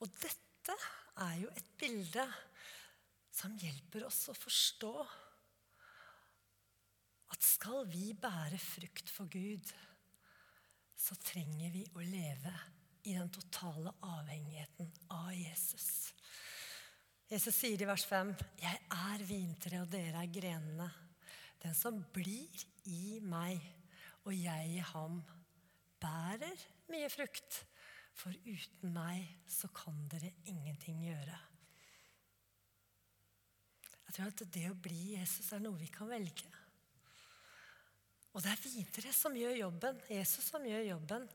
Og 0.00 0.14
dette 0.22 0.76
er 1.26 1.34
jo 1.42 1.50
et 1.52 1.74
bilde 1.76 2.24
som 3.34 3.58
hjelper 3.60 4.06
oss 4.06 4.22
å 4.32 4.36
forstå 4.36 4.94
at 7.30 7.46
skal 7.46 7.86
vi 7.90 8.10
bære 8.18 8.58
frukt 8.58 9.10
for 9.12 9.30
Gud, 9.30 9.72
så 11.00 11.16
trenger 11.24 11.72
vi 11.72 11.84
å 11.96 12.04
leve 12.04 12.52
i 13.08 13.14
den 13.16 13.30
totale 13.32 13.92
avhengigheten 14.04 14.90
av 15.16 15.30
Jesus. 15.32 16.10
Jesus 17.30 17.56
sier 17.56 17.80
i 17.80 17.88
vers 17.88 18.04
5.: 18.10 18.34
Jeg 18.60 18.80
er 18.90 19.24
vintreet, 19.24 19.84
og 19.84 19.92
dere 19.92 20.24
er 20.24 20.32
grenene. 20.34 20.88
Den 21.62 21.76
som 21.76 22.00
blir 22.12 22.64
i 22.90 23.20
meg 23.22 23.60
og 24.24 24.34
jeg 24.34 24.74
i 24.74 24.82
ham, 24.92 25.20
bærer 26.00 26.64
mye 26.90 27.08
frukt. 27.12 27.62
For 28.16 28.34
uten 28.44 28.92
meg 28.92 29.22
så 29.48 29.70
kan 29.72 29.96
dere 30.12 30.32
ingenting 30.50 31.04
gjøre. 31.06 31.38
Jeg 34.10 34.16
tror 34.16 34.32
at 34.32 34.42
det 34.52 34.66
å 34.66 34.80
bli 34.82 35.14
Jesus 35.14 35.52
er 35.54 35.62
noe 35.62 35.78
vi 35.78 35.88
kan 35.94 36.10
velge. 36.10 36.50
Og 38.30 38.44
det 38.44 38.52
er 38.52 38.62
vintreet 38.62 39.16
som 39.16 39.34
gjør 39.34 39.56
jobben. 39.64 39.98
Jesus 40.10 40.50
som 40.52 40.66
gjør 40.66 40.84
jobben. 40.92 41.26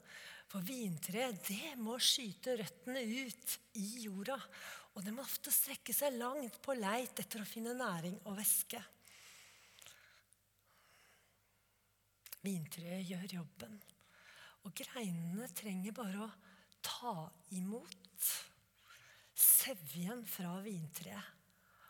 For 0.52 0.64
vintreet, 0.64 1.42
det 1.50 1.74
må 1.82 1.98
skyte 2.00 2.56
røttene 2.62 3.02
ut 3.02 3.56
i 3.82 3.88
jorda. 4.06 4.38
Og 4.96 5.04
det 5.04 5.12
må 5.12 5.26
ofte 5.26 5.52
strekke 5.52 5.94
seg 5.96 6.16
langt 6.16 6.62
på 6.64 6.76
leit 6.78 7.20
etter 7.20 7.44
å 7.44 7.48
finne 7.48 7.76
næring 7.76 8.16
og 8.24 8.38
væske. 8.38 8.80
Vintreet 12.46 13.08
gjør 13.10 13.40
jobben, 13.40 13.80
og 14.66 14.74
greinene 14.78 15.48
trenger 15.58 15.96
bare 15.98 16.28
å 16.28 16.34
ta 16.86 17.14
imot 17.58 18.28
sevjen 19.36 20.22
fra 20.30 20.60
vintreet. 20.62 21.32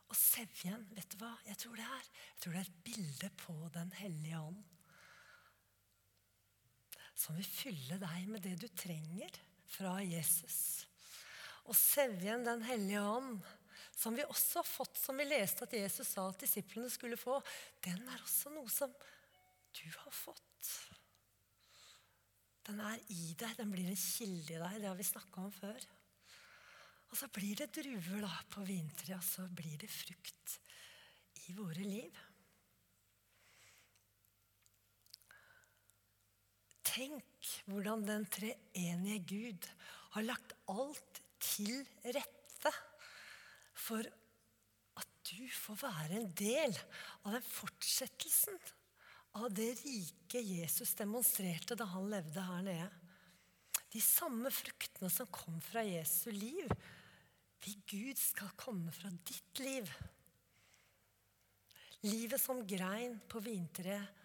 Og 0.06 0.16
sevjen, 0.16 0.86
vet 0.96 1.12
du 1.12 1.18
hva 1.20 1.34
jeg 1.50 1.60
tror 1.60 1.76
det 1.76 1.86
er? 1.90 2.08
Jeg 2.30 2.40
tror 2.40 2.56
det 2.56 2.62
er 2.62 2.70
et 2.70 2.84
bilde 2.88 3.30
på 3.42 3.56
Den 3.76 3.92
hellige 4.00 4.40
ånd. 4.40 4.75
Som 7.16 7.38
vil 7.38 7.48
fylle 7.48 8.00
deg 8.02 8.28
med 8.30 8.44
det 8.44 8.58
du 8.62 8.68
trenger 8.76 9.32
fra 9.72 9.98
Jesus 10.04 10.86
og 11.66 11.78
sevjen 11.78 12.46
Den 12.46 12.64
hellige 12.66 13.02
ånd, 13.02 13.40
som 13.96 14.16
vi 14.18 14.26
også 14.28 14.60
har 14.62 14.68
fått, 14.68 14.98
som 15.00 15.18
vi 15.18 15.28
leste 15.28 15.66
at 15.66 15.74
Jesus 15.74 16.12
sa 16.14 16.28
at 16.30 16.42
disiplene 16.42 16.92
skulle 16.92 17.18
få, 17.18 17.40
den 17.86 18.04
er 18.12 18.22
også 18.22 18.52
noe 18.54 18.70
som 18.72 18.92
du 19.76 19.86
har 19.88 20.14
fått. 20.14 20.70
Den 22.66 22.82
er 22.82 23.00
i 23.14 23.34
deg, 23.38 23.54
den 23.58 23.72
blir 23.74 23.88
en 23.90 24.00
kilde 24.00 24.56
i 24.56 24.62
deg. 24.62 24.78
Det 24.82 24.90
har 24.90 24.98
vi 24.98 25.06
snakka 25.06 25.44
om 25.46 25.52
før. 25.54 25.88
Og 27.12 27.20
så 27.20 27.30
blir 27.34 27.60
det 27.60 27.70
druer 27.78 28.26
da 28.26 28.32
på 28.52 28.66
vinteret, 28.66 29.20
og 29.20 29.26
så 29.26 29.46
blir 29.48 29.78
det 29.82 29.92
frukt 29.92 30.58
i 31.46 31.54
våre 31.58 31.86
liv. 31.86 32.24
Tenk 36.96 37.50
hvordan 37.68 38.06
den 38.08 38.24
treenige 38.32 39.20
Gud 39.28 39.68
har 40.16 40.24
lagt 40.24 40.54
alt 40.72 41.20
til 41.44 41.82
rette 42.08 42.72
for 43.76 44.08
at 44.96 45.12
du 45.28 45.44
får 45.52 45.82
være 45.82 46.22
en 46.22 46.30
del 46.40 46.72
av 47.26 47.36
den 47.36 47.44
fortsettelsen 47.50 48.56
av 49.36 49.50
det 49.52 49.74
rike 49.82 50.40
Jesus 50.40 50.96
demonstrerte 50.96 51.76
da 51.76 51.90
han 51.92 52.08
levde 52.14 52.48
her 52.48 52.64
nede. 52.64 52.88
De 53.92 54.00
samme 54.00 54.52
fruktene 54.52 55.12
som 55.12 55.28
kom 55.32 55.60
fra 55.64 55.84
Jesu 55.84 56.30
liv, 56.32 56.72
de 57.66 57.74
Gud 57.92 58.20
skal 58.20 58.56
komme 58.60 58.94
fra 58.96 59.12
ditt 59.28 59.60
liv. 59.60 59.92
Livet 62.08 62.40
som 62.40 62.64
grein 62.68 63.20
på 63.28 63.44
vintreet 63.44 64.25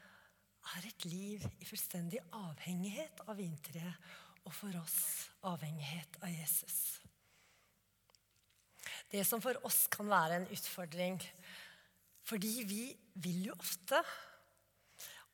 er 0.77 0.87
et 0.89 1.07
liv 1.09 1.45
i 1.61 1.69
fullstendig 1.69 2.21
avhengighet 2.37 3.23
av 3.27 3.39
vintreet, 3.41 4.11
og 4.47 4.55
for 4.57 4.77
oss 4.81 5.29
avhengighet 5.47 6.17
av 6.25 6.33
Jesus. 6.33 7.01
Det 9.11 9.25
som 9.27 9.43
for 9.43 9.59
oss 9.67 9.85
kan 9.91 10.09
være 10.09 10.41
en 10.41 10.51
utfordring. 10.55 11.19
Fordi 12.27 12.53
vi 12.69 12.83
vil 13.23 13.49
jo 13.49 13.57
ofte 13.59 13.99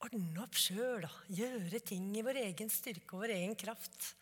ordne 0.04 0.42
opp 0.42 0.56
sjøl 0.58 1.04
og 1.08 1.30
gjøre 1.32 1.80
ting 1.84 2.08
i 2.16 2.24
vår 2.24 2.40
egen 2.46 2.72
styrke 2.72 3.16
og 3.16 3.26
vår 3.26 3.34
egen 3.36 3.56
kraft. 3.58 4.12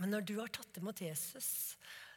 Men 0.00 0.14
når 0.14 0.26
du 0.26 0.34
har 0.40 0.50
tatt 0.54 0.80
imot 0.80 1.02
Jesus, 1.02 1.48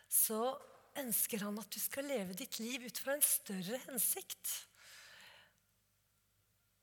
så 0.10 0.56
ønsker 0.98 1.44
han 1.46 1.58
at 1.62 1.74
du 1.74 1.82
skal 1.82 2.08
leve 2.10 2.38
ditt 2.38 2.58
liv 2.62 2.88
ut 2.88 3.02
fra 3.02 3.18
en 3.18 3.26
større 3.26 3.82
hensikt. 3.86 4.54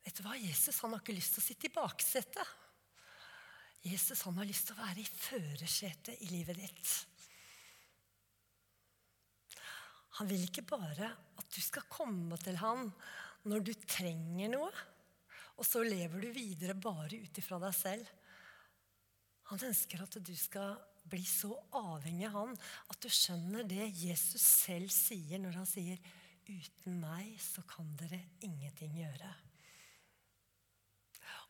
Vet 0.05 0.19
du 0.19 0.23
hva? 0.25 0.37
Jesus 0.37 0.79
han 0.83 0.93
har 0.93 1.01
ikke 1.01 1.17
lyst 1.17 1.35
til 1.35 1.43
å 1.43 1.47
sitte 1.47 1.67
i 1.67 1.73
baksetet. 1.73 2.53
Jesus 3.85 4.21
han 4.25 4.37
har 4.39 4.47
lyst 4.49 4.69
til 4.69 4.77
å 4.77 4.81
være 4.81 5.01
i 5.01 5.09
førersetet 5.09 6.21
i 6.25 6.31
livet 6.31 6.57
ditt. 6.61 6.93
Han 10.17 10.29
vil 10.29 10.45
ikke 10.47 10.63
bare 10.65 11.09
at 11.11 11.47
du 11.51 11.61
skal 11.61 11.89
komme 11.91 12.37
til 12.41 12.57
han 12.61 12.87
når 13.49 13.65
du 13.65 13.73
trenger 13.83 14.53
noe, 14.53 14.71
og 15.55 15.67
så 15.67 15.83
lever 15.85 16.23
du 16.23 16.29
videre 16.35 16.75
bare 16.77 17.19
ut 17.19 17.39
ifra 17.41 17.59
deg 17.61 17.75
selv. 17.77 18.09
Han 19.51 19.65
ønsker 19.67 20.01
at 20.01 20.17
du 20.25 20.33
skal 20.39 20.77
bli 21.05 21.21
så 21.29 21.51
avhengig 21.77 22.25
av 22.31 22.37
han 22.39 22.55
at 22.89 23.01
du 23.03 23.11
skjønner 23.13 23.67
det 23.69 23.91
Jesus 23.93 24.41
selv 24.41 24.89
sier 24.93 25.41
når 25.41 25.59
han 25.61 25.69
sier 25.69 25.99
'Uten 26.45 26.99
meg 27.01 27.37
så 27.41 27.63
kan 27.65 27.87
dere 27.97 28.19
ingenting 28.45 28.93
gjøre'. 29.01 29.44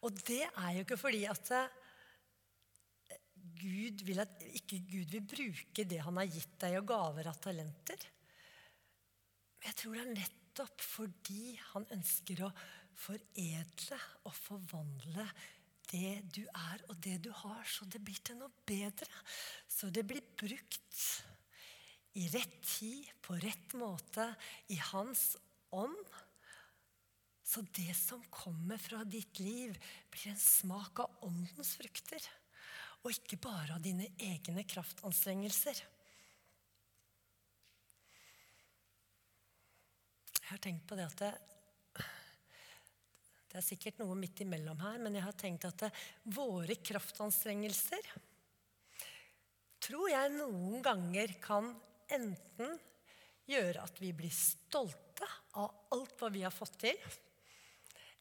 Og 0.04 0.16
det 0.28 0.44
er 0.44 0.72
jo 0.75 0.84
ikke 0.86 1.00
fordi 1.00 1.24
at 1.30 1.52
eh, 1.56 3.18
Gud 3.56 4.04
vil 4.08 4.22
at, 4.22 4.44
ikke 4.60 4.82
Gud 4.90 5.14
vil 5.16 5.28
bruke 5.36 5.86
det 5.88 6.02
han 6.04 6.20
har 6.20 6.30
gitt 6.30 6.58
deg 6.62 6.80
og 6.82 6.90
gaver 6.92 7.32
av 7.32 7.40
talenter. 7.42 8.08
Men 9.58 9.70
jeg 9.70 9.80
tror 9.82 9.96
det 9.96 10.04
er 10.06 10.16
nettopp 10.20 10.84
fordi 10.84 11.44
han 11.72 11.88
ønsker 11.96 12.44
å 12.46 12.52
foredle 12.96 14.00
og 14.28 14.36
forvandle 14.38 15.25
det 15.92 16.18
du 16.34 16.44
er 16.48 16.84
og 16.90 16.98
det 17.04 17.20
du 17.25 17.32
har, 17.44 17.64
så 17.70 17.86
det 17.90 18.02
blir 18.04 18.20
til 18.25 18.40
noe 18.40 18.52
bedre. 18.68 19.10
Så 19.70 19.92
det 19.94 20.06
blir 20.08 20.24
brukt 20.38 21.02
i 22.16 22.28
rett 22.32 22.60
tid, 22.64 23.10
på 23.22 23.36
rett 23.44 23.75
måte, 23.78 24.30
i 24.72 24.78
hans 24.92 25.36
ånd. 25.75 25.98
Så 27.46 27.62
det 27.78 27.94
som 27.94 28.24
kommer 28.34 28.82
fra 28.82 29.04
ditt 29.06 29.40
liv, 29.40 29.75
blir 30.10 30.32
en 30.32 30.40
smak 30.42 31.00
av 31.04 31.25
åndens 31.28 31.75
frukter. 31.78 32.24
Og 33.06 33.12
ikke 33.14 33.38
bare 33.38 33.75
av 33.78 33.84
dine 33.86 34.08
egne 34.18 34.66
kraftanstrengelser. 34.66 35.84
Jeg 40.40 40.50
har 40.50 40.62
tenkt 40.62 40.88
på 40.90 40.98
det 40.98 41.06
at 41.06 41.22
det, 41.22 41.32
det 43.50 43.60
er 43.62 43.66
sikkert 43.66 44.02
noe 44.02 44.18
midt 44.18 44.42
imellom 44.46 44.82
her, 44.82 44.98
men 45.02 45.18
jeg 45.18 45.25
har 45.25 45.38
tenkt 45.38 45.70
at 45.70 45.86
det, 45.86 45.92
våre 46.34 46.78
kraftanstrengelser 46.82 48.10
tror 49.86 50.10
jeg 50.10 50.34
noen 50.34 50.82
ganger 50.86 51.34
kan 51.44 51.70
enten 52.14 52.78
gjøre 53.46 53.84
at 53.86 54.02
vi 54.02 54.10
blir 54.18 54.34
stolte 54.34 55.28
av 55.62 55.94
alt 55.94 56.18
hva 56.18 56.30
vi 56.34 56.42
har 56.46 56.54
fått 56.54 56.80
til, 56.88 56.98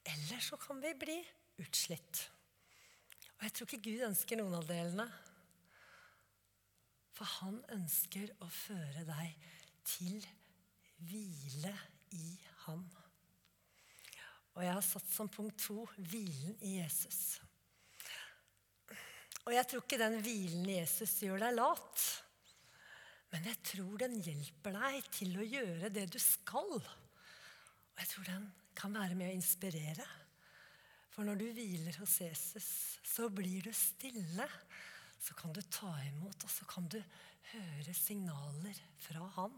eller 0.05 0.41
så 0.41 0.59
kan 0.61 0.81
vi 0.83 0.93
bli 0.99 1.19
utslitt. 1.63 2.25
Og 3.37 3.47
jeg 3.47 3.55
tror 3.55 3.69
ikke 3.69 3.85
Gud 3.91 4.09
ønsker 4.09 4.41
noen 4.41 4.59
av 4.59 4.67
delene. 4.69 5.07
For 7.15 7.31
han 7.41 7.61
ønsker 7.77 8.33
å 8.43 8.49
føre 8.51 9.05
deg 9.07 9.49
til 9.87 10.19
hvile 11.07 11.73
i 12.17 12.29
ham. 12.65 12.85
Og 14.55 14.63
jeg 14.63 14.75
har 14.77 14.87
satt 14.87 15.11
som 15.11 15.31
punkt 15.31 15.59
to 15.67 15.83
hvilen 15.97 16.57
i 16.63 16.77
Jesus. 16.79 17.41
Og 19.45 19.53
jeg 19.53 19.67
tror 19.69 19.83
ikke 19.85 20.01
den 20.01 20.21
hvilen 20.25 20.69
i 20.71 20.79
Jesus 20.79 21.19
gjør 21.23 21.43
deg 21.43 21.57
lat. 21.59 22.05
Men 23.35 23.49
jeg 23.51 23.61
tror 23.67 23.97
den 24.05 24.21
hjelper 24.23 24.77
deg 24.79 25.09
til 25.13 25.35
å 25.37 25.49
gjøre 25.49 25.91
det 25.93 26.07
du 26.15 26.21
skal. 26.23 26.77
Og 26.79 27.99
jeg 28.01 28.11
tror 28.13 28.31
den 28.31 28.47
kan 28.77 28.95
være 28.95 29.17
med 29.19 29.31
å 29.31 29.37
inspirere. 29.37 30.07
For 31.15 31.27
når 31.27 31.39
du 31.39 31.45
hviler 31.55 31.97
hos 32.01 32.17
Jesus, 32.21 32.69
så 33.07 33.29
blir 33.31 33.69
du 33.69 33.73
stille. 33.75 34.49
Så 35.21 35.37
kan 35.39 35.55
du 35.55 35.63
ta 35.63 35.93
imot, 36.09 36.43
og 36.43 36.51
så 36.51 36.67
kan 36.69 36.89
du 36.91 36.99
høre 37.53 37.95
signaler 37.95 38.81
fra 39.07 39.29
Han. 39.37 39.55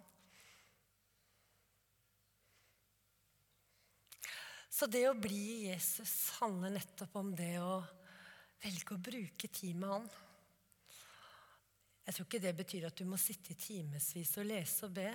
Så 4.76 4.84
det 4.92 5.06
å 5.08 5.16
bli 5.16 5.70
Jesus 5.70 6.36
handler 6.42 6.74
nettopp 6.76 7.14
om 7.16 7.32
det 7.32 7.54
å 7.64 7.80
velge 8.60 8.92
å 8.92 9.00
bruke 9.00 9.48
tid 9.48 9.78
med 9.80 9.94
Han. 9.94 10.08
Jeg 12.06 12.14
tror 12.14 12.28
ikke 12.28 12.42
det 12.44 12.52
betyr 12.58 12.84
at 12.86 13.00
du 13.00 13.08
må 13.08 13.16
sitte 13.18 13.54
i 13.54 13.58
timevis 13.58 14.36
og 14.38 14.46
lese 14.46 14.86
og 14.86 14.92
be, 14.94 15.08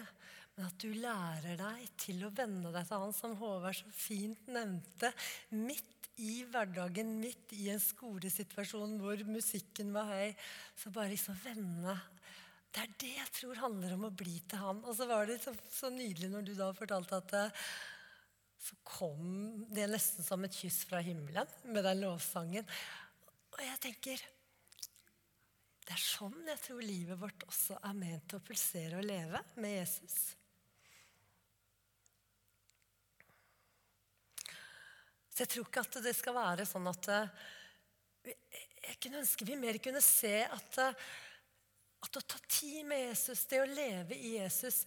men 0.61 0.69
at 0.69 0.83
du 0.83 0.91
lærer 0.93 1.55
deg 1.57 1.85
til 1.97 2.19
å 2.21 2.29
venne 2.37 2.69
deg 2.69 2.85
til 2.85 3.01
Han, 3.01 3.13
som 3.17 3.31
Håvard 3.39 3.73
så 3.79 3.87
fint 3.97 4.49
nevnte, 4.53 5.09
midt 5.57 6.09
i 6.21 6.43
hverdagen, 6.45 7.15
midt 7.17 7.55
i 7.57 7.71
en 7.73 7.79
skolesituasjon 7.81 8.99
hvor 9.01 9.23
musikken 9.25 9.89
var 9.95 10.11
høy. 10.11 10.35
Så 10.77 10.91
bare 10.93 11.09
liksom 11.15 11.39
vende 11.41 11.95
Det 12.69 12.83
er 12.83 12.91
det 13.01 13.09
jeg 13.15 13.31
tror 13.39 13.61
handler 13.63 13.95
om 13.95 14.05
å 14.05 14.11
bli 14.13 14.35
til 14.51 14.61
Han. 14.61 14.83
Og 14.85 14.93
så 14.99 15.07
var 15.09 15.25
det 15.25 15.39
så, 15.41 15.55
så 15.73 15.89
nydelig 15.89 16.29
når 16.29 16.45
du 16.45 16.51
da 16.59 16.67
fortalte 16.77 17.17
at 17.17 17.33
så 18.61 18.77
kom 18.85 19.63
det 19.73 19.87
nesten 19.89 20.21
som 20.21 20.45
et 20.45 20.53
kyss 20.53 20.83
fra 20.91 20.99
himmelen 21.01 21.49
med 21.73 21.87
den 21.87 22.03
lovsangen. 22.03 22.67
Og 23.55 23.63
jeg 23.65 23.81
tenker 23.87 24.27
Det 25.87 25.97
er 25.97 26.05
sånn 26.05 26.37
jeg 26.45 26.61
tror 26.67 26.85
livet 26.85 27.17
vårt 27.17 27.47
også 27.49 27.79
er 27.81 27.97
ment 27.97 28.37
å 28.37 28.43
pulsere 28.45 29.01
og 29.01 29.09
leve 29.09 29.41
med 29.57 29.75
Jesus. 29.79 30.19
Så 35.41 35.47
jeg 35.47 35.53
tror 35.55 35.69
ikke 35.71 35.81
at 35.81 35.95
det 36.05 36.11
skal 36.13 36.35
være 36.37 36.65
sånn 36.69 36.85
at 36.85 37.07
eh, 37.09 37.45
Jeg 38.85 38.97
kunne 39.01 39.21
ønske 39.23 39.45
vi 39.47 39.55
mer 39.57 39.79
kunne 39.81 40.01
se 40.05 40.35
at, 40.45 40.75
eh, 40.83 40.99
at 42.05 42.19
å 42.19 42.21
ta 42.29 42.37
tid 42.45 42.85
med 42.85 43.01
Jesus, 43.07 43.41
det 43.49 43.61
å 43.63 43.71
leve 43.71 44.19
i 44.21 44.35
Jesus, 44.35 44.83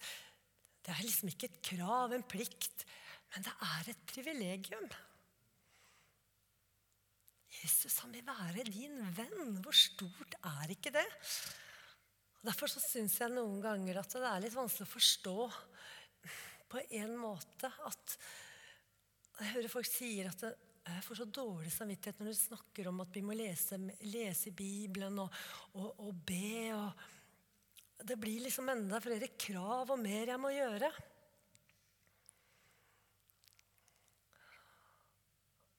det 0.79 0.93
er 0.93 1.01
liksom 1.03 1.33
ikke 1.33 1.49
et 1.49 1.59
krav, 1.73 2.15
en 2.15 2.23
plikt. 2.23 2.85
Men 3.33 3.43
det 3.49 3.55
er 3.67 3.91
et 3.91 4.05
privilegium. 4.13 4.87
Jesus 7.57 7.99
han 8.05 8.15
vil 8.15 8.23
være 8.31 8.63
din 8.71 8.95
venn. 9.19 9.59
Hvor 9.59 9.75
stort 9.75 10.39
er 10.39 10.71
ikke 10.71 10.95
det? 10.95 11.05
Derfor 12.47 12.71
så 12.71 12.79
syns 12.79 13.19
jeg 13.19 13.35
noen 13.35 13.59
ganger 13.59 13.99
at 14.05 14.15
det 14.15 14.31
er 14.31 14.47
litt 14.47 14.55
vanskelig 14.55 14.87
å 14.87 14.95
forstå 14.95 15.37
på 16.71 16.87
en 17.03 17.17
måte 17.19 17.75
at 17.91 18.19
Jeg 19.35 19.51
hører 19.51 19.71
folk 19.71 19.87
sier 19.89 20.29
at 20.31 20.45
jeg 20.85 21.01
får 21.03 21.17
så 21.17 21.25
dårlig 21.33 21.71
samvittighet 21.73 22.21
når 22.21 22.29
du 22.29 22.37
snakker 22.37 22.87
om 22.91 23.01
at 23.01 23.15
vi 23.15 23.23
må 23.25 23.35
lese, 23.35 23.79
lese 24.05 24.53
Bibelen 24.55 25.17
og, 25.23 25.33
og, 25.73 25.89
og 26.05 26.21
be. 26.27 26.71
Og 26.75 28.05
det 28.05 28.17
blir 28.21 28.45
liksom 28.45 28.69
enda 28.69 29.01
flere 29.03 29.31
krav 29.33 29.91
og 29.95 29.99
mer 29.99 30.31
jeg 30.31 30.41
må 30.41 30.53
gjøre. 30.53 30.91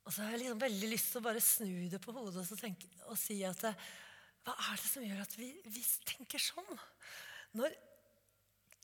Og 0.06 0.14
så 0.14 0.22
har 0.22 0.34
jeg 0.34 0.44
liksom 0.44 0.62
veldig 0.62 0.90
lyst 0.90 1.12
til 1.12 1.22
å 1.22 1.26
bare 1.26 1.42
snu 1.42 1.88
det 1.90 2.02
på 2.02 2.14
hodet 2.14 2.44
og, 2.44 2.58
tenke, 2.60 2.90
og 3.10 3.18
si 3.18 3.40
at 3.46 3.62
hva 4.46 4.54
er 4.54 4.78
det 4.78 4.86
som 4.86 5.02
gjør 5.02 5.24
at 5.24 5.32
vi, 5.34 5.48
vi, 5.66 5.82
tenker 6.06 6.42
sånn? 6.42 6.78
Når 7.58 7.74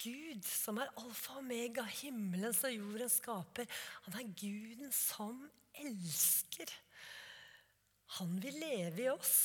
Gud, 0.03 0.43
som 0.47 0.81
er 0.83 0.91
alfa 0.99 1.37
og 1.37 1.45
omega, 1.45 1.85
himmelens 2.03 2.62
og 2.67 2.75
jordens 2.75 3.19
skaper, 3.21 3.69
han 4.07 4.19
er 4.19 4.33
Guden 4.38 4.91
som 4.95 5.45
elsker. 5.79 6.73
Han 8.19 8.35
vil 8.43 8.59
leve 8.61 9.07
i 9.07 9.12
oss 9.12 9.37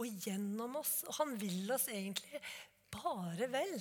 og 0.00 0.08
gjennom 0.24 0.80
oss, 0.80 1.02
og 1.06 1.20
han 1.20 1.36
vil 1.38 1.70
oss 1.74 1.86
egentlig 1.92 2.40
bare 2.94 3.46
vel. 3.52 3.76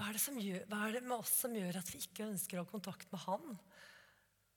Hva 0.00 0.08
er, 0.08 0.16
gjør, 0.40 0.62
hva 0.70 0.78
er, 0.86 0.94
det 0.96 1.02
med 1.04 1.18
oss 1.18 1.34
som 1.42 1.52
gjør 1.52 1.76
at 1.82 1.90
vi 1.92 2.00
ikke 2.00 2.30
ønsker 2.30 2.56
å 2.56 2.64
ha 2.64 2.70
kontakt 2.70 3.10
med 3.12 3.20
Han? 3.26 3.58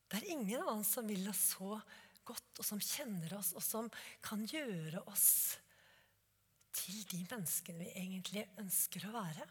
Det 0.08 0.21
er 0.21 0.32
ingen 0.32 0.62
annen 0.62 0.86
som 0.88 1.10
vil 1.10 1.28
oss 1.28 1.41
så 1.58 1.76
godt, 2.23 2.62
og 2.62 2.63
som 2.63 2.80
kjenner 2.80 3.36
oss, 3.36 3.52
og 3.58 3.65
som 3.65 3.89
kan 4.23 4.45
gjøre 4.47 5.04
oss 5.12 5.58
til 6.73 7.03
de 7.12 7.21
menneskene 7.29 7.83
vi 7.83 7.91
egentlig 7.93 8.47
ønsker 8.62 9.07
å 9.07 9.13
være. 9.15 9.45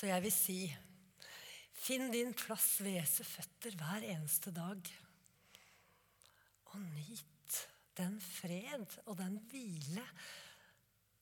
Så 0.00 0.08
jeg 0.08 0.24
vil 0.24 0.32
si 0.32 0.60
finn 1.76 2.08
din 2.12 2.32
plass 2.36 2.78
ved 2.80 2.96
Jesu 2.96 3.20
føtter 3.26 3.74
hver 3.76 4.06
eneste 4.14 4.52
dag. 4.56 4.80
Og 6.70 6.84
nyt 6.94 7.58
den 7.98 8.16
fred 8.22 8.86
og 9.04 9.18
den 9.18 9.36
hvile 9.50 10.04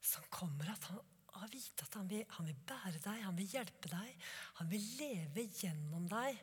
som 0.05 0.27
kommer 0.31 0.71
av 0.71 0.91
å 1.39 1.49
vite 1.51 1.87
at 1.87 1.97
han 1.99 2.07
vil, 2.11 2.23
han 2.37 2.47
vil 2.47 2.61
bære 2.69 3.01
deg, 3.03 3.25
han 3.25 3.37
vil 3.39 3.51
hjelpe 3.57 3.91
deg, 3.93 4.31
han 4.61 4.71
vil 4.71 4.87
leve 5.01 5.45
gjennom 5.59 6.07
deg. 6.11 6.39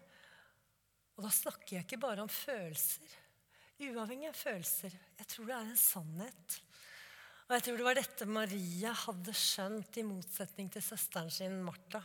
Og 1.15 1.23
da 1.23 1.31
snakker 1.31 1.77
jeg 1.77 1.85
ikke 1.85 2.01
bare 2.01 2.23
om 2.25 2.31
følelser. 2.31 3.13
Uavhengig 3.85 4.29
av 4.29 4.37
følelser. 4.39 4.95
Jeg 5.19 5.27
tror 5.31 5.47
det 5.49 5.55
er 5.55 5.69
en 5.69 5.79
sannhet 5.79 6.57
Og 7.45 7.55
jeg 7.55 7.63
tror 7.65 7.79
det 7.79 7.85
var 7.85 7.97
dette 7.99 8.27
Maria 8.27 8.91
hadde 9.05 9.33
skjønt, 9.35 9.97
i 9.99 10.05
motsetning 10.07 10.71
til 10.73 10.83
søsteren 10.83 11.31
sin 11.31 11.59
Martha. 11.63 12.01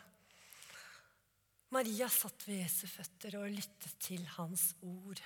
Maria 1.70 2.08
satt 2.10 2.44
ved 2.48 2.64
Jesu 2.64 2.84
føtter 2.90 3.38
og 3.38 3.54
lyttet 3.54 3.94
til 4.02 4.26
hans 4.34 4.72
ord. 4.82 5.22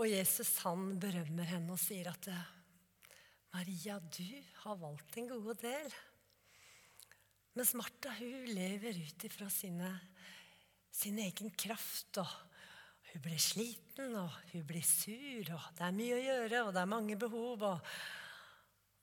Og 0.00 0.08
Jesus 0.08 0.56
han 0.64 0.96
berømmer 0.98 1.46
henne 1.46 1.76
og 1.76 1.80
sier 1.80 2.08
at 2.10 2.30
Maria, 3.54 4.00
du 4.00 4.24
har 4.64 4.80
valgt 4.80 5.20
en 5.20 5.28
god 5.30 5.60
del. 5.60 5.92
Mens 7.54 7.74
Martha 7.78 8.16
hun 8.18 8.48
lever 8.50 8.98
ut 9.04 9.28
ifra 9.28 9.46
sin 9.52 11.20
egen 11.28 11.54
kraft. 11.54 12.18
og 12.18 12.53
Hun 13.14 13.22
blir 13.22 13.38
sliten, 13.38 14.14
og 14.18 14.36
hun 14.50 14.66
blir 14.66 14.82
sur, 14.82 15.54
og 15.54 15.66
det 15.78 15.86
er 15.86 15.96
mye 15.96 16.18
å 16.18 16.22
gjøre, 16.24 16.62
og 16.66 16.74
det 16.74 16.82
er 16.82 16.94
mange 16.96 17.18
behov. 17.20 17.62
og 17.62 17.96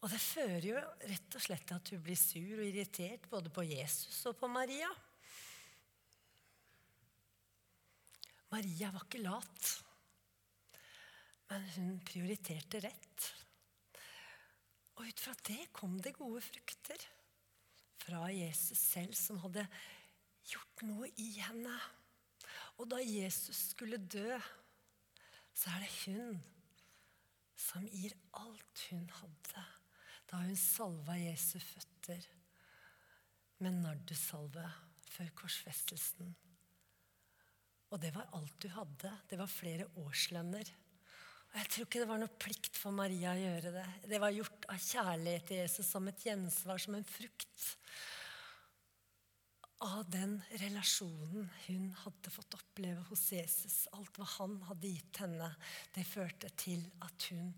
og 0.02 0.10
det 0.10 0.18
fører 0.18 0.66
jo 0.66 0.80
rett 1.12 1.36
og 1.38 1.44
slett 1.44 1.68
til 1.70 1.78
at 1.78 1.90
hun 1.94 2.02
blir 2.02 2.18
sur 2.18 2.56
og 2.58 2.66
irritert 2.66 3.28
både 3.30 3.52
på 3.54 3.62
Jesus 3.70 4.18
og 4.26 4.34
på 4.40 4.50
Maria. 4.50 4.90
Maria 8.50 8.90
var 8.92 9.06
ikke 9.06 9.22
lat, 9.22 9.70
men 11.52 11.70
hun 11.76 11.94
prioriterte 12.08 12.82
rett. 12.84 13.30
Og 14.98 15.06
ut 15.06 15.22
fra 15.22 15.38
det 15.48 15.70
kom 15.78 16.00
det 16.02 16.18
gode 16.18 16.42
frukter 16.50 17.06
fra 18.02 18.26
Jesus 18.34 18.82
selv, 18.82 19.14
som 19.16 19.40
hadde 19.46 19.68
gjort 20.50 20.82
noe 20.90 21.14
i 21.22 21.30
henne. 21.46 21.78
Og 22.82 22.90
da 22.90 22.98
Jesus 23.06 23.68
skulle 23.76 24.02
dø, 24.02 24.40
så 25.54 25.70
er 25.70 25.84
det 25.84 25.92
hun 26.08 26.40
som 27.62 27.86
gir 27.86 28.16
alt 28.42 28.86
hun 28.90 29.04
hadde, 29.20 29.66
da 30.32 30.40
hun 30.42 30.58
salva 30.58 31.18
Jesu 31.20 31.60
føtter 31.62 32.26
med 33.62 33.84
nardussalve 33.84 34.66
før 35.12 35.30
korsfestelsen. 35.44 36.32
Og 37.92 38.00
det 38.02 38.14
var 38.16 38.32
alt 38.34 38.56
du 38.64 38.70
hadde. 38.72 39.12
Det 39.30 39.38
var 39.38 39.52
flere 39.52 39.86
årslønner. 40.02 40.72
Og 41.52 41.58
Jeg 41.60 41.68
tror 41.68 41.86
ikke 41.86 42.02
det 42.02 42.10
var 42.10 42.22
noe 42.22 42.40
plikt 42.40 42.80
for 42.80 42.96
Maria 42.96 43.36
å 43.36 43.42
gjøre 43.42 43.74
det. 43.76 43.88
Det 44.08 44.22
var 44.24 44.34
gjort 44.34 44.68
av 44.72 44.80
kjærlighet 44.80 45.50
til 45.50 45.60
Jesus 45.60 45.90
som 45.92 46.08
et 46.08 46.26
gjensvar, 46.26 46.80
som 46.80 46.96
en 46.96 47.06
frukt 47.06 47.66
av 49.82 50.10
den 50.14 50.36
relasjonen 50.62 51.48
hun 51.66 51.88
hadde 52.04 52.34
fått 52.34 52.54
oppleve 52.54 53.02
hos 53.10 53.24
Jesus. 53.34 53.88
Alt 53.98 54.20
hva 54.20 54.28
han 54.38 54.60
hadde 54.70 54.92
gitt 54.94 55.22
henne, 55.24 55.50
det 55.96 56.06
førte 56.06 56.52
til 56.62 56.84
at 57.02 57.30
hun 57.32 57.50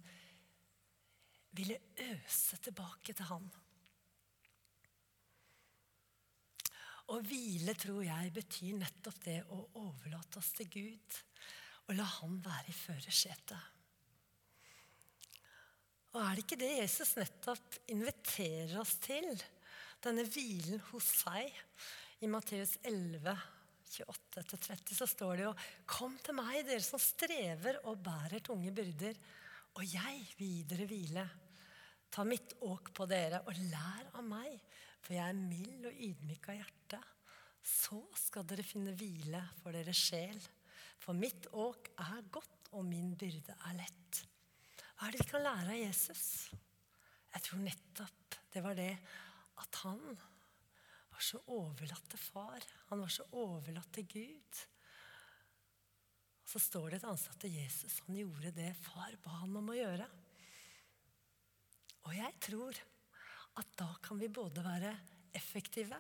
ville 1.54 1.78
øse 2.08 2.60
tilbake 2.64 3.14
til 3.14 3.28
han. 3.30 3.52
Å 7.12 7.20
hvile 7.28 7.76
tror 7.76 8.00
jeg 8.06 8.32
betyr 8.34 8.80
nettopp 8.80 9.20
det 9.26 9.42
å 9.52 9.60
overlate 9.84 10.40
oss 10.40 10.54
til 10.56 10.72
Gud 10.72 11.22
og 11.84 11.98
la 11.98 12.06
Han 12.22 12.38
være 12.40 12.72
i 12.72 12.76
førersetet. 12.78 13.72
Og 16.14 16.22
er 16.22 16.38
det 16.38 16.44
ikke 16.46 16.62
det 16.62 16.72
Jesus 16.78 17.16
nettopp 17.18 17.80
inviterer 17.92 18.78
oss 18.80 18.96
til? 19.04 19.28
Denne 20.04 20.24
hvilen 20.28 20.80
hos 20.92 21.10
seg. 21.24 21.52
I 22.24 22.28
Matteus 22.32 22.78
11, 22.88 23.34
28-30 23.84 24.96
så 24.96 25.08
står 25.12 25.34
det 25.36 25.44
jo 25.44 25.54
Kom 25.92 26.14
til 26.24 26.38
meg, 26.38 26.62
dere 26.64 26.84
som 26.86 27.02
strever 27.02 27.82
og 27.90 28.00
bærer 28.06 28.40
tunge 28.46 28.72
byrder, 28.72 29.20
og 29.76 29.84
jeg 29.84 30.22
vil 30.38 30.54
gi 30.54 30.62
dere 30.70 30.88
hvile. 30.88 31.26
Ta 32.14 32.24
mitt 32.24 32.56
åk 32.64 32.94
på 32.96 33.10
dere 33.12 33.42
og 33.44 33.60
lær 33.74 34.08
av 34.16 34.24
meg, 34.24 34.56
for 35.04 35.18
jeg 35.18 35.26
er 35.26 35.36
mild 35.42 35.90
og 35.90 36.02
ydmyk 36.08 36.50
av 36.54 36.62
hjerte. 36.62 37.04
Så 37.60 38.00
skal 38.22 38.48
dere 38.48 38.64
finne 38.64 38.96
hvile 38.96 39.44
for 39.60 39.76
deres 39.76 40.00
sjel. 40.08 40.40
For 41.04 41.18
mitt 41.18 41.52
åk 41.52 41.92
er 42.08 42.24
godt, 42.32 42.70
og 42.78 42.88
min 42.88 43.18
byrde 43.20 43.58
er 43.68 43.80
lett. 43.82 44.24
Hva 44.96 45.10
er 45.10 45.18
det 45.18 45.26
vi 45.26 45.32
kan 45.34 45.44
lære 45.44 45.76
av 45.76 45.82
Jesus? 45.82 46.28
Jeg 47.34 47.50
tror 47.50 47.66
nettopp 47.68 48.38
det 48.54 48.62
var 48.64 48.78
det 48.80 48.94
at 49.60 49.84
han 49.84 50.00
var 51.14 51.24
så 51.24 51.40
overlatt 51.54 52.08
til 52.12 52.22
far. 52.22 52.66
Han 52.90 53.04
var 53.04 53.12
så 53.14 53.26
overlatt 53.38 53.92
til 53.96 54.08
Gud. 54.10 54.62
Og 56.44 56.50
så 56.54 56.62
står 56.62 56.90
det 56.90 57.00
et 57.00 57.08
annet 57.10 57.40
til 57.44 57.58
Jesus. 57.60 58.00
Han 58.08 58.20
gjorde 58.20 58.54
det 58.58 58.72
far 58.82 59.16
ba 59.24 59.38
han 59.44 59.60
om 59.62 59.72
å 59.72 59.78
gjøre. 59.78 60.08
Og 62.04 62.16
jeg 62.18 62.36
tror 62.44 62.82
at 63.62 63.78
da 63.80 63.88
kan 64.04 64.20
vi 64.20 64.32
både 64.34 64.66
være 64.66 64.92
effektive, 65.38 66.00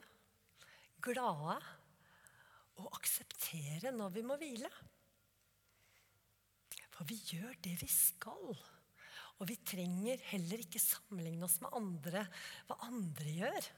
glade 1.03 1.55
og 2.81 2.89
akseptere 2.97 3.93
når 3.93 4.13
vi 4.17 4.25
må 4.25 4.37
hvile. 4.41 4.69
For 6.93 7.07
vi 7.09 7.17
gjør 7.31 7.55
det 7.63 7.77
vi 7.81 7.89
skal. 7.89 8.53
Og 9.41 9.47
vi 9.49 9.57
trenger 9.65 10.21
heller 10.29 10.61
ikke 10.61 10.81
sammenligne 10.81 11.47
oss 11.47 11.59
med 11.63 11.73
andre, 11.77 12.27
hva 12.67 12.77
andre 12.85 13.33
gjør. 13.39 13.71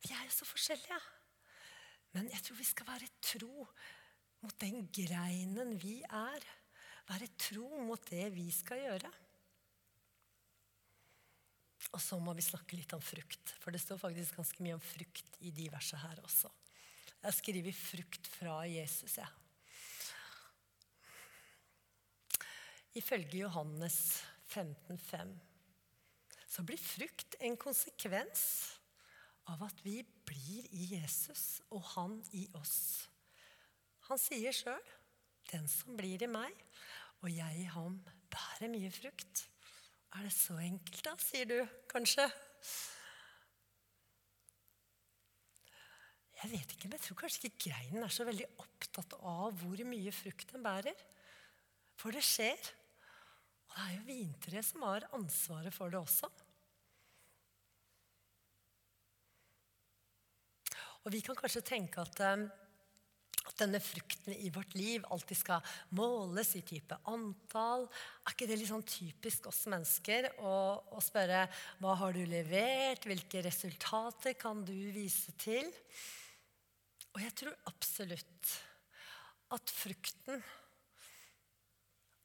Vi 0.00 0.12
er 0.14 0.24
jo 0.24 0.34
så 0.34 0.48
forskjellige. 0.48 1.00
Men 2.16 2.30
jeg 2.32 2.42
tror 2.42 2.58
vi 2.58 2.66
skal 2.66 2.88
være 2.88 3.10
tro 3.22 3.66
mot 4.40 4.56
den 4.62 4.86
greinen 4.94 5.74
vi 5.80 6.00
er. 6.02 6.46
Være 7.10 7.28
tro 7.38 7.68
mot 7.84 8.10
det 8.10 8.28
vi 8.34 8.48
skal 8.54 8.80
gjøre. 8.84 9.10
Og 11.90 12.00
så 12.02 12.18
må 12.22 12.34
vi 12.36 12.44
snakke 12.44 12.76
litt 12.78 12.92
om 12.94 13.02
frukt, 13.02 13.54
for 13.58 13.74
det 13.74 13.80
står 13.82 13.98
faktisk 13.98 14.36
ganske 14.38 14.62
mye 14.62 14.76
om 14.76 14.82
frukt 14.84 15.38
i 15.42 15.50
de 15.54 15.66
versene 15.72 16.02
her 16.04 16.20
også. 16.22 16.50
Jeg 17.20 17.36
skriver 17.36 17.76
frukt 17.76 18.28
fra 18.30 18.60
Jesus, 18.68 19.16
jeg. 19.18 19.26
Ja. 19.26 19.30
Ifølge 22.94 23.44
Johannes 23.44 23.96
15,5 24.50 25.34
så 26.50 26.64
blir 26.66 26.80
frukt 26.82 27.36
en 27.38 27.54
konsekvens 27.60 28.40
av 29.50 29.62
at 29.66 29.82
vi 29.84 30.00
blir 30.26 30.66
i 30.76 30.86
Jesus 30.94 31.60
og 31.74 31.82
han 31.94 32.18
i 32.36 32.46
oss. 32.58 33.08
Han 34.10 34.18
sier 34.20 34.54
sjøl 34.54 34.96
'Den 35.50 35.66
som 35.68 35.96
blir 35.96 36.22
i 36.22 36.30
meg, 36.30 36.54
og 37.22 37.30
jeg 37.30 37.62
i 37.62 37.70
ham, 37.74 37.98
bærer 38.30 38.70
mye 38.70 38.90
frukt'. 38.90 39.48
Er 40.14 40.22
det 40.22 40.32
så 40.32 40.58
enkelt, 40.58 41.04
da, 41.04 41.16
sier 41.18 41.46
du 41.46 41.58
kanskje? 41.90 42.26
Jeg 46.40 46.50
vet 46.52 46.72
ikke, 46.72 46.88
men 46.88 46.96
jeg 46.96 47.04
tror 47.04 47.18
kanskje 47.20 47.48
ikke 47.48 47.70
greinen 47.70 48.04
er 48.04 48.14
så 48.14 48.24
veldig 48.24 48.46
opptatt 48.62 49.16
av 49.20 49.58
hvor 49.60 49.82
mye 49.84 50.12
frukt 50.14 50.54
den 50.54 50.62
bærer. 50.64 51.02
For 52.00 52.14
det 52.14 52.22
skjer. 52.24 52.70
Og 53.68 53.74
det 53.76 53.82
er 53.84 53.96
jo 53.98 54.06
vintreet 54.06 54.66
som 54.66 54.86
har 54.86 55.08
ansvaret 55.18 55.74
for 55.74 55.92
det 55.92 56.00
også. 56.00 56.30
Og 61.04 61.14
vi 61.14 61.22
kan 61.24 61.38
kanskje 61.38 61.64
tenke 61.64 62.02
at 62.02 62.20
eh, 62.24 62.48
at 63.48 63.56
denne 63.62 63.80
frukten 63.82 64.34
i 64.36 64.50
vårt 64.52 64.74
liv 64.76 65.04
alltid 65.10 65.38
skal 65.38 65.74
måles 65.96 66.52
i 66.58 66.62
type 66.66 66.96
antall. 67.10 67.86
Er 68.24 68.34
ikke 68.34 68.48
det 68.50 68.58
litt 68.60 68.70
sånn 68.70 68.86
typisk 68.86 69.48
oss 69.50 69.64
mennesker 69.70 70.28
å, 70.44 71.00
spørre 71.02 71.46
hva 71.80 71.96
har 72.02 72.16
du 72.16 72.20
levert? 72.28 73.06
Hvilke 73.08 73.42
resultater 73.46 74.36
kan 74.38 74.62
du 74.66 74.76
vise 74.94 75.34
til? 75.40 75.70
Og 77.14 77.22
jeg 77.24 77.34
tror 77.40 77.56
absolutt 77.70 78.52
at 79.56 79.72
frukten 79.74 80.44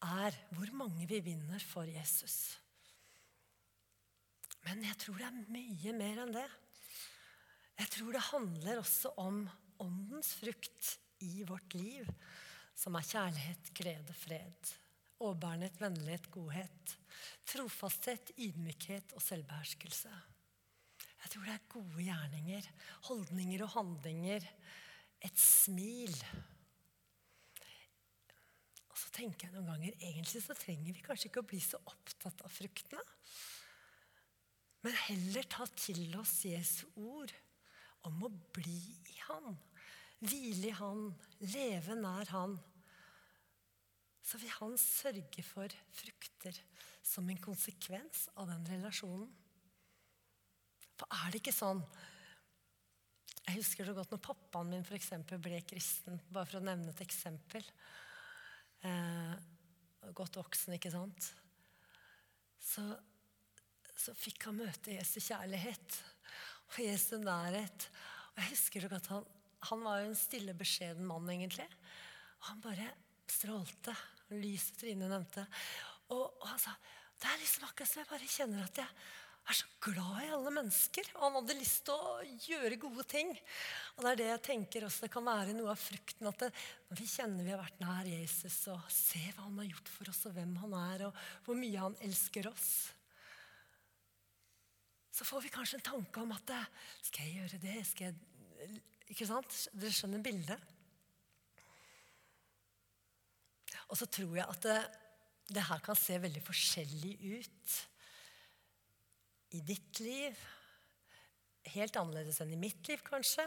er 0.06 0.36
hvor 0.54 0.70
mange 0.78 1.08
vi 1.10 1.24
vinner 1.26 1.64
for 1.64 1.90
Jesus. 1.90 2.60
Men 4.68 4.84
jeg 4.86 5.00
tror 5.02 5.18
det 5.22 5.32
er 5.32 5.42
mye 5.56 5.96
mer 5.98 6.22
enn 6.26 6.36
det. 6.36 6.46
Jeg 7.76 7.92
tror 7.92 8.16
det 8.16 8.28
handler 8.30 8.80
også 8.80 9.12
om 9.20 9.44
åndens 9.84 10.32
frukt 10.40 10.96
i 11.24 11.44
vårt 11.48 11.76
liv, 11.76 12.08
som 12.76 12.96
er 12.96 13.08
kjærlighet, 13.08 13.72
glede, 13.76 14.16
fred, 14.16 14.72
overbærenhet, 15.20 15.78
vennlighet, 15.80 16.30
godhet, 16.32 16.96
trofasthet, 17.48 18.32
ydmykhet 18.38 19.16
og 19.16 19.24
selvbeherskelse. 19.24 20.12
Jeg 21.26 21.32
tror 21.34 21.48
det 21.48 21.54
er 21.56 21.72
gode 21.72 22.04
gjerninger, 22.06 22.68
holdninger 23.10 23.64
og 23.66 23.72
handlinger, 23.74 24.44
et 25.26 25.40
smil. 25.42 26.14
Og 28.92 29.00
så 29.00 29.10
tenker 29.16 29.48
jeg 29.48 29.56
noen 29.56 29.72
ganger 29.74 29.96
egentlig 29.98 30.44
så 30.46 30.56
trenger 30.56 30.94
vi 30.94 31.04
kanskje 31.04 31.32
ikke 31.32 31.44
å 31.44 31.50
bli 31.50 31.64
så 31.64 31.80
opptatt 31.82 32.44
av 32.46 32.54
fruktene. 32.54 33.02
Men 34.86 35.00
heller 35.08 35.48
ta 35.50 35.66
til 35.74 36.14
oss 36.20 36.44
Jesu 36.46 36.86
ord 37.02 37.34
om 38.10 38.28
å 38.28 38.34
bli 38.56 38.80
i 39.12 39.20
Han 39.30 39.56
hvile 40.24 40.70
i 40.70 40.76
Han, 40.80 41.10
leve 41.52 41.98
nær 42.00 42.32
Han, 42.34 42.58
så 44.26 44.40
vil 44.42 44.54
Han 44.60 44.78
sørge 44.82 45.46
for 45.46 45.72
frukter 45.96 46.60
som 47.06 47.28
en 47.30 47.42
konsekvens 47.42 48.28
av 48.36 48.50
den 48.50 48.66
relasjonen. 48.72 49.30
For 50.96 51.12
er 51.12 51.32
det 51.34 51.42
ikke 51.42 51.54
sånn 51.54 51.82
Jeg 53.46 53.60
husker 53.60 53.86
det 53.86 53.98
godt 53.98 54.14
når 54.16 54.24
pappaen 54.26 54.72
min 54.72 54.86
for 54.88 54.98
eksempel, 54.98 55.42
ble 55.44 55.60
kristen. 55.70 56.18
Bare 56.34 56.50
for 56.50 56.62
å 56.62 56.66
nevne 56.66 56.90
et 56.90 57.04
eksempel. 57.06 57.66
Eh, 58.82 59.36
godt 60.18 60.40
voksen, 60.40 60.74
ikke 60.80 60.90
sant? 60.94 61.28
Så, 62.58 62.82
så 63.94 64.16
fikk 64.18 64.48
han 64.48 64.58
møte 64.64 64.96
Jesu 64.96 65.20
kjærlighet 65.20 66.00
og 66.72 66.82
Jesu 66.84 67.16
nærhet. 67.22 67.88
Og 68.34 68.42
jeg 68.44 68.52
husker 68.52 68.86
det 68.86 68.92
godt, 68.92 69.12
han, 69.14 69.28
han 69.70 69.86
var 69.86 70.02
jo 70.02 70.10
en 70.12 70.20
stille, 70.20 70.56
beskjeden 70.58 71.08
mann, 71.08 71.30
egentlig. 71.32 71.68
Og 72.42 72.50
han 72.52 72.64
bare 72.66 72.90
strålte. 73.32 73.96
Lyset 74.34 74.82
Trine 74.82 75.10
nevnte. 75.10 75.46
Og, 76.14 76.26
og 76.42 76.48
han 76.50 76.62
sa 76.62 76.74
det 77.16 77.30
er 77.32 77.40
liksom 77.40 77.64
akkurat 77.64 77.90
som 77.90 78.02
jeg 78.02 78.10
bare 78.10 78.28
kjenner 78.28 78.64
at 78.66 78.80
jeg 78.82 78.90
er 79.46 79.56
så 79.56 79.68
glad 79.86 80.18
i 80.26 80.32
alle 80.36 80.52
mennesker. 80.54 81.08
Og 81.16 81.24
han 81.24 81.38
hadde 81.38 81.58
lyst 81.60 81.86
til 81.88 81.96
å 81.96 82.18
gjøre 82.48 82.80
gode 82.82 83.06
ting. 83.10 83.32
Og 83.96 84.04
det 84.04 84.12
er 84.12 84.20
det 84.20 84.28
jeg 84.32 84.44
tenker 84.50 84.86
også 84.88 85.06
det 85.06 85.12
kan 85.14 85.26
være 85.26 85.56
noe 85.58 85.72
av 85.74 85.80
frukten. 85.80 86.28
At 86.30 86.44
det, 86.44 86.52
når 86.90 87.00
vi 87.00 87.08
kjenner 87.10 87.48
vi 87.48 87.54
har 87.54 87.62
vært 87.62 87.82
nær 87.84 88.10
Jesus 88.10 88.58
og 88.74 88.92
ser 88.94 89.32
hva 89.38 89.48
han 89.48 89.62
har 89.62 89.72
gjort 89.72 89.94
for 89.96 90.12
oss, 90.12 90.22
og 90.28 90.36
hvem 90.38 90.56
han 90.66 90.78
er, 90.82 91.08
og 91.08 91.24
hvor 91.48 91.60
mye 91.62 91.88
han 91.88 91.98
elsker 92.06 92.50
oss, 92.52 92.70
så 95.16 95.24
får 95.24 95.46
vi 95.46 95.54
kanskje 95.54 95.80
en 95.80 95.90
tanke 95.94 96.22
om 96.22 96.34
at 96.36 96.52
Skal 97.06 97.28
jeg 97.28 97.40
gjøre 97.40 97.62
det? 97.64 97.76
Skal 97.88 98.10
jeg 98.10 98.82
Ikke 99.14 99.28
sant? 99.30 99.60
Dere 99.78 99.94
skjønner 99.94 100.24
bildet? 100.26 100.72
Og 103.86 104.00
så 104.00 104.08
tror 104.10 104.34
jeg 104.34 104.48
at 104.50 104.66
det, 104.66 104.80
det 105.56 105.64
her 105.68 105.84
kan 105.86 105.98
se 106.00 106.18
veldig 106.20 106.42
forskjellig 106.44 107.14
ut 107.38 107.76
i 109.56 109.62
ditt 109.64 110.02
liv. 110.02 110.40
Helt 111.76 112.00
annerledes 112.02 112.42
enn 112.42 112.56
i 112.56 112.60
mitt 112.60 112.90
liv, 112.90 113.04
kanskje. 113.06 113.46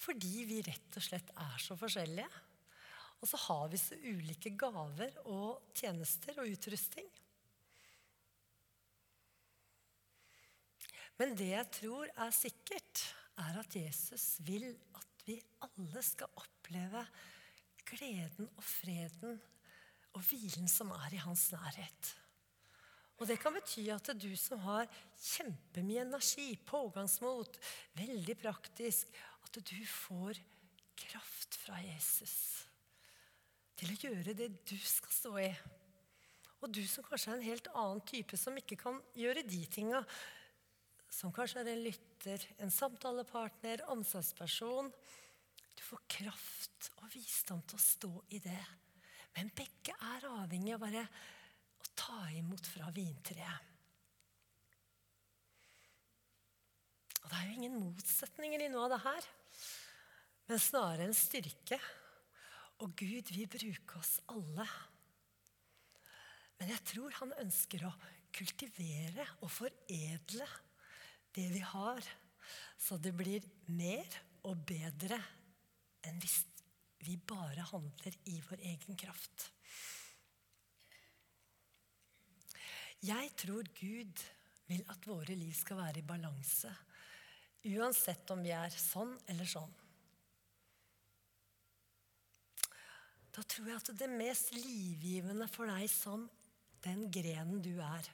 Fordi 0.00 0.44
vi 0.48 0.62
rett 0.64 0.98
og 0.98 1.04
slett 1.04 1.34
er 1.34 1.58
så 1.62 1.76
forskjellige. 1.78 2.30
Og 3.20 3.28
så 3.28 3.40
har 3.48 3.68
vi 3.72 3.80
så 3.80 3.98
ulike 3.98 4.54
gaver 4.58 5.18
og 5.32 5.74
tjenester 5.76 6.38
og 6.40 6.54
utrustning. 6.54 7.10
Men 11.20 11.36
det 11.38 11.50
jeg 11.52 11.70
tror 11.78 12.10
er 12.10 12.34
sikkert, 12.34 13.04
er 13.38 13.58
at 13.60 13.76
Jesus 13.76 14.36
vil 14.46 14.66
at 14.94 15.24
vi 15.26 15.38
alle 15.64 16.02
skal 16.04 16.30
oppleve 16.38 17.02
gleden 17.88 18.48
og 18.48 18.64
freden 18.64 19.38
og 20.14 20.22
hvilen 20.28 20.70
som 20.70 20.92
er 20.94 21.16
i 21.16 21.22
hans 21.22 21.48
nærhet. 21.54 22.10
Og 23.18 23.28
det 23.30 23.38
kan 23.38 23.54
bety 23.54 23.86
at 23.94 24.10
du 24.18 24.32
som 24.38 24.58
har 24.64 24.90
kjempemye 25.22 26.02
energi, 26.02 26.56
pågangsmot, 26.66 27.60
veldig 27.94 28.36
praktisk, 28.40 29.10
at 29.46 29.58
du 29.62 29.78
får 29.86 30.40
kraft 30.98 31.58
fra 31.62 31.78
Jesus 31.84 32.34
til 33.78 33.90
å 33.90 34.00
gjøre 34.08 34.34
det 34.38 34.50
du 34.66 34.76
skal 34.78 35.14
stå 35.14 35.34
i. 35.42 35.50
Og 36.62 36.70
du 36.72 36.82
som 36.88 37.06
kanskje 37.06 37.32
er 37.32 37.38
en 37.38 37.46
helt 37.46 37.70
annen 37.74 38.02
type, 38.08 38.38
som 38.40 38.56
ikke 38.58 38.78
kan 38.80 38.98
gjøre 39.18 39.44
de 39.46 39.62
tinga, 39.70 40.00
som 41.14 41.32
kanskje 41.34 41.62
er 41.62 41.70
en 41.70 41.84
lytter, 41.84 42.46
en 42.58 42.72
samtalepartner, 42.74 43.84
omsorgsperson 43.92 44.90
Du 45.74 45.82
får 45.82 46.02
kraft 46.10 46.90
og 47.02 47.06
visdom 47.14 47.62
til 47.66 47.78
å 47.78 47.82
stå 47.82 48.10
i 48.34 48.40
det. 48.42 48.64
Men 49.34 49.50
begge 49.54 49.94
er 49.94 50.26
avhengig 50.30 50.74
av 50.76 50.82
bare 50.84 51.02
å 51.04 51.88
ta 51.98 52.18
imot 52.34 52.66
fra 52.70 52.90
vintreet. 52.94 53.70
Og 57.24 57.30
det 57.30 57.38
er 57.40 57.48
jo 57.48 57.56
ingen 57.58 57.78
motsetninger 57.80 58.62
i 58.62 58.70
noe 58.70 58.84
av 58.86 58.94
det 58.94 59.02
her, 59.06 59.28
men 60.50 60.60
snarere 60.60 61.08
en 61.08 61.16
styrke. 61.16 61.78
Og 62.84 62.92
Gud 62.98 63.30
vil 63.32 63.48
bruke 63.48 63.98
oss 63.98 64.18
alle. 64.34 64.66
Men 66.60 66.74
jeg 66.74 66.84
tror 66.90 67.16
han 67.22 67.34
ønsker 67.40 67.86
å 67.88 67.94
kultivere 68.34 69.24
og 69.40 69.50
foredle 69.50 70.46
det 71.34 71.48
vi 71.52 71.62
har, 71.64 72.00
så 72.78 72.98
det 73.00 73.14
blir 73.16 73.44
mer 73.72 74.18
og 74.44 74.60
bedre 74.68 75.18
enn 76.04 76.20
hvis 76.22 76.42
vi 77.04 77.16
bare 77.20 77.64
handler 77.68 78.16
i 78.30 78.38
vår 78.48 78.62
egen 78.72 78.96
kraft. 79.00 79.50
Jeg 83.04 83.32
tror 83.36 83.68
Gud 83.76 84.20
vil 84.70 84.84
at 84.88 85.08
våre 85.08 85.36
liv 85.36 85.52
skal 85.56 85.82
være 85.82 86.00
i 86.00 86.06
balanse, 86.08 86.70
uansett 87.68 88.30
om 88.32 88.40
vi 88.44 88.52
er 88.56 88.72
sånn 88.72 89.12
eller 89.32 89.48
sånn. 89.48 89.72
Da 93.34 93.42
tror 93.42 93.68
jeg 93.68 93.80
at 93.80 93.90
det 93.98 94.08
mest 94.12 94.52
livgivende 94.54 95.48
for 95.50 95.68
deg 95.68 95.88
som 95.90 96.28
den 96.84 97.08
grenen 97.12 97.60
du 97.64 97.74
er 97.82 98.08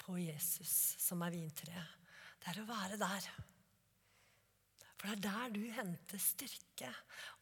på 0.00 0.16
Jesus, 0.18 0.94
som 1.02 1.22
er 1.26 1.34
vintreet, 1.34 2.03
det 2.44 2.52
er 2.52 2.60
å 2.60 2.68
være 2.68 3.00
der. 3.00 3.26
For 5.00 5.08
det 5.08 5.14
er 5.16 5.22
der 5.24 5.52
du 5.54 5.62
henter 5.72 6.20
styrke 6.20 6.90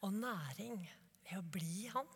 og 0.06 0.14
næring 0.14 0.78
ved 1.26 1.38
å 1.38 1.46
bli 1.54 1.88
han. 1.90 2.10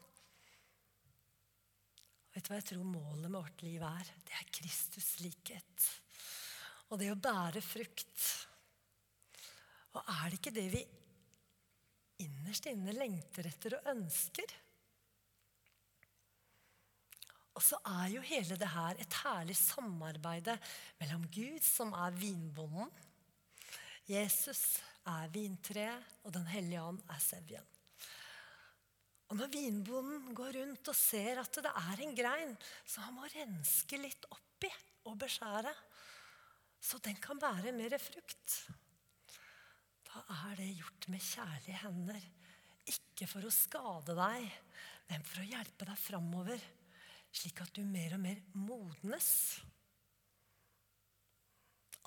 Vet 2.30 2.46
du 2.46 2.52
hva 2.52 2.60
jeg 2.60 2.68
tror 2.68 2.86
målet 2.86 3.26
med 3.26 3.40
vårt 3.40 3.64
liv 3.66 3.82
er? 3.82 4.12
Det 4.22 4.34
er 4.38 4.50
Kristus 4.54 5.16
likhet. 5.24 5.86
Og 6.92 7.00
det 7.00 7.10
å 7.10 7.18
bære 7.18 7.62
frukt. 7.64 8.26
Og 9.96 10.12
er 10.14 10.28
det 10.28 10.38
ikke 10.38 10.54
det 10.54 10.66
vi 10.76 10.82
innerst 12.22 12.68
inne 12.70 12.94
lengter 12.94 13.48
etter 13.50 13.80
og 13.80 13.90
ønsker? 13.96 14.54
Og 17.56 17.64
så 17.64 17.78
er 17.88 18.10
jo 18.12 18.24
hele 18.28 18.58
det 18.60 18.68
her 18.68 18.98
et 19.00 19.18
herlig 19.22 19.56
samarbeide 19.56 20.58
mellom 21.00 21.24
Gud, 21.32 21.62
som 21.64 21.94
er 21.96 22.16
vinbonden, 22.16 22.90
Jesus 24.06 24.78
er 25.08 25.30
vintreet, 25.34 26.02
og 26.22 26.34
Den 26.34 26.46
hellige 26.46 26.82
ånd 26.82 27.00
er 27.10 27.18
sevjen. 27.22 27.64
Og 29.26 29.38
når 29.40 29.50
vinbonden 29.50 30.34
går 30.38 30.60
rundt 30.60 30.90
og 30.92 30.94
ser 30.94 31.40
at 31.42 31.58
det 31.58 31.72
er 31.72 32.02
en 32.04 32.14
grein 32.14 32.52
som 32.84 33.08
han 33.08 33.16
må 33.16 33.26
renske 33.32 33.98
litt 33.98 34.28
oppi 34.30 34.70
og 35.10 35.16
beskjære, 35.18 35.72
så 36.78 37.00
den 37.02 37.18
kan 37.18 37.40
bære 37.42 37.74
mer 37.74 37.96
frukt, 37.98 38.60
da 40.06 40.22
er 40.46 40.54
det 40.60 40.68
gjort 40.76 41.08
med 41.10 41.24
kjærlige 41.24 41.80
hender. 41.82 42.26
Ikke 42.86 43.26
for 43.26 43.42
å 43.42 43.50
skade 43.50 44.14
deg, 44.14 44.46
men 45.10 45.26
for 45.26 45.42
å 45.42 45.48
hjelpe 45.50 45.88
deg 45.88 45.98
framover, 45.98 46.62
slik 47.34 47.60
at 47.64 47.74
du 47.76 47.82
mer 47.84 48.16
og 48.16 48.22
mer 48.22 48.40
modnes. 48.58 49.30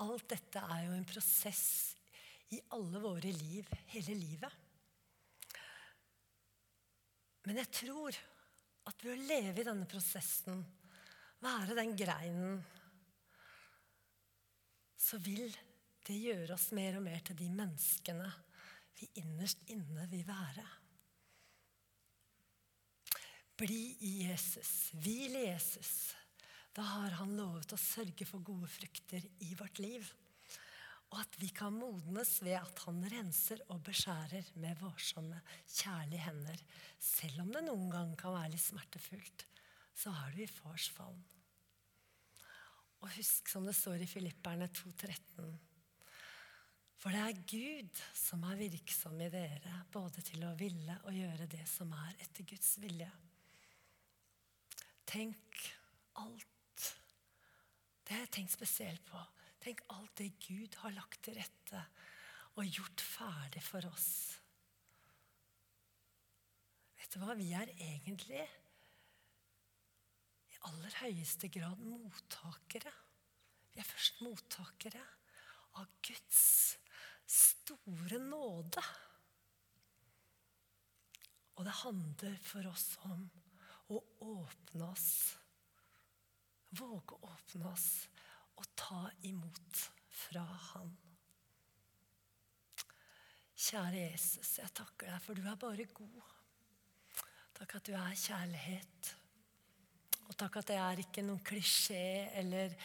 Alt 0.00 0.28
dette 0.32 0.62
er 0.64 0.86
jo 0.86 0.96
en 0.96 1.08
prosess 1.08 1.64
i 2.54 2.60
alle 2.74 3.00
våre 3.02 3.30
liv 3.34 3.68
hele 3.92 4.16
livet. 4.18 4.58
Men 7.46 7.60
jeg 7.62 7.72
tror 7.82 8.16
at 8.90 9.04
ved 9.04 9.14
å 9.14 9.28
leve 9.28 9.62
i 9.62 9.66
denne 9.66 9.88
prosessen, 9.88 10.60
være 11.40 11.76
den 11.78 11.94
greinen, 11.96 12.58
så 15.00 15.18
vil 15.24 15.48
det 16.04 16.18
gjøre 16.20 16.56
oss 16.56 16.68
mer 16.76 16.98
og 16.98 17.04
mer 17.06 17.22
til 17.24 17.38
de 17.38 17.48
menneskene 17.52 18.28
vi 18.98 19.08
innerst 19.22 19.64
inne 19.72 20.04
vil 20.10 20.26
være. 20.28 20.66
Bli 23.60 23.96
i 24.00 24.10
Jesus, 24.24 24.88
hvil 24.96 25.34
i 25.36 25.44
Jesus. 25.50 26.14
Da 26.72 26.84
har 26.94 27.18
han 27.18 27.34
lovet 27.36 27.74
å 27.74 27.78
sørge 27.80 28.24
for 28.24 28.40
gode 28.46 28.70
frukter 28.72 29.26
i 29.44 29.50
vårt 29.58 29.82
liv. 29.82 30.06
Og 31.10 31.18
at 31.20 31.36
vi 31.42 31.50
kan 31.52 31.74
modnes 31.76 32.36
ved 32.40 32.56
at 32.56 32.80
han 32.86 33.02
renser 33.12 33.60
og 33.74 33.82
beskjærer 33.84 34.48
med 34.62 34.80
varsomme, 34.80 35.42
kjærlige 35.66 36.24
hender. 36.24 36.64
Selv 37.02 37.42
om 37.44 37.52
det 37.52 37.66
noen 37.66 37.90
gang 37.92 38.16
kan 38.16 38.36
være 38.38 38.54
litt 38.54 38.64
smertefullt, 38.64 39.44
så 39.92 40.14
har 40.14 40.32
du 40.32 40.40
i 40.40 40.48
fars 40.48 40.88
favn. 40.94 41.20
Og 43.00 43.12
husk 43.18 43.48
som 43.50 43.66
det 43.68 43.76
står 43.76 44.00
i 44.00 44.08
Filipperne 44.08 44.70
2,13. 44.72 45.50
For 47.00 47.12
det 47.12 47.26
er 47.26 47.44
Gud 47.48 48.04
som 48.16 48.44
er 48.48 48.60
virksom 48.60 49.20
i 49.20 49.28
dere, 49.32 49.82
både 49.92 50.24
til 50.24 50.48
å 50.48 50.56
ville 50.56 50.96
og 51.04 51.16
gjøre 51.16 51.48
det 51.58 51.66
som 51.68 51.92
er 51.96 52.16
etter 52.24 52.48
Guds 52.48 52.78
vilje. 52.80 53.10
Tenk 55.10 55.64
alt 56.22 56.86
Det 58.06 58.14
har 58.14 58.20
jeg 58.22 58.30
tenkt 58.36 58.52
spesielt 58.54 59.02
på. 59.08 59.18
Tenk 59.62 59.82
alt 59.90 60.12
det 60.20 60.28
Gud 60.44 60.76
har 60.84 60.94
lagt 60.94 61.18
til 61.26 61.34
rette 61.34 61.82
og 62.58 62.66
gjort 62.66 63.02
ferdig 63.02 63.62
for 63.64 63.86
oss. 63.90 64.10
Vet 66.98 67.14
du 67.14 67.20
hva? 67.22 67.34
Vi 67.38 67.48
er 67.56 67.70
egentlig 67.74 68.42
i 70.50 70.60
aller 70.70 70.96
høyeste 71.02 71.50
grad 71.54 71.82
mottakere. 71.82 72.92
Vi 73.70 73.82
er 73.82 73.86
først 73.86 74.22
mottakere, 74.26 75.02
av 75.78 75.86
Guds 76.02 76.40
store 77.30 78.18
nåde. 78.22 78.82
Og 81.58 81.66
det 81.66 81.78
handler 81.84 82.40
for 82.42 82.66
oss 82.70 82.88
om 83.06 83.28
å 83.90 84.00
åpne 84.30 84.88
oss. 84.90 85.10
Våge 86.78 87.16
å 87.16 87.30
åpne 87.32 87.70
oss 87.72 87.88
og 88.60 88.66
ta 88.78 89.04
imot 89.26 89.86
fra 90.14 90.44
Han. 90.72 90.90
Kjære 93.60 94.04
Jesus, 94.06 94.54
jeg 94.60 94.72
takker 94.72 95.10
deg, 95.10 95.22
for 95.24 95.36
du 95.36 95.44
er 95.44 95.58
bare 95.60 95.84
god. 95.92 96.36
Takk 97.58 97.74
at 97.76 97.90
du 97.90 97.92
er 97.92 98.16
kjærlighet. 98.16 99.10
Og 100.30 100.36
takk 100.38 100.60
at 100.60 100.70
det 100.70 100.78
er 100.80 101.02
ikke 101.02 101.24
noen 101.26 101.42
klisjé 101.44 102.30
eller 102.40 102.76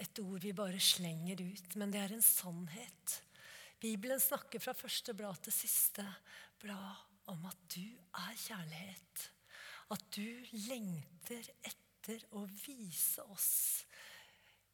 et 0.00 0.22
ord 0.22 0.40
vi 0.42 0.54
bare 0.56 0.80
slenger 0.82 1.42
ut, 1.44 1.76
men 1.78 1.92
det 1.92 2.00
er 2.02 2.14
en 2.16 2.24
sannhet. 2.24 3.20
Bibelen 3.80 4.20
snakker 4.20 4.62
fra 4.62 4.74
første 4.76 5.14
blad 5.16 5.38
til 5.44 5.54
siste 5.54 6.04
blad 6.60 7.30
om 7.30 7.44
at 7.48 7.60
du 7.72 7.84
er 7.84 8.34
kjærlighet. 8.42 9.28
At 9.90 10.04
du 10.14 10.26
lengter 10.68 11.46
etter 11.66 12.22
å 12.38 12.44
vise 12.48 13.24
oss 13.30 13.50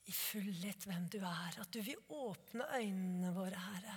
i 0.07 0.15
fullhet 0.15 0.87
hvem 0.87 1.07
du 1.13 1.19
er. 1.21 1.57
At 1.61 1.73
du 1.73 1.81
vil 1.85 2.01
åpne 2.13 2.67
øynene 2.77 3.33
våre, 3.37 3.59
Herre, 3.71 3.97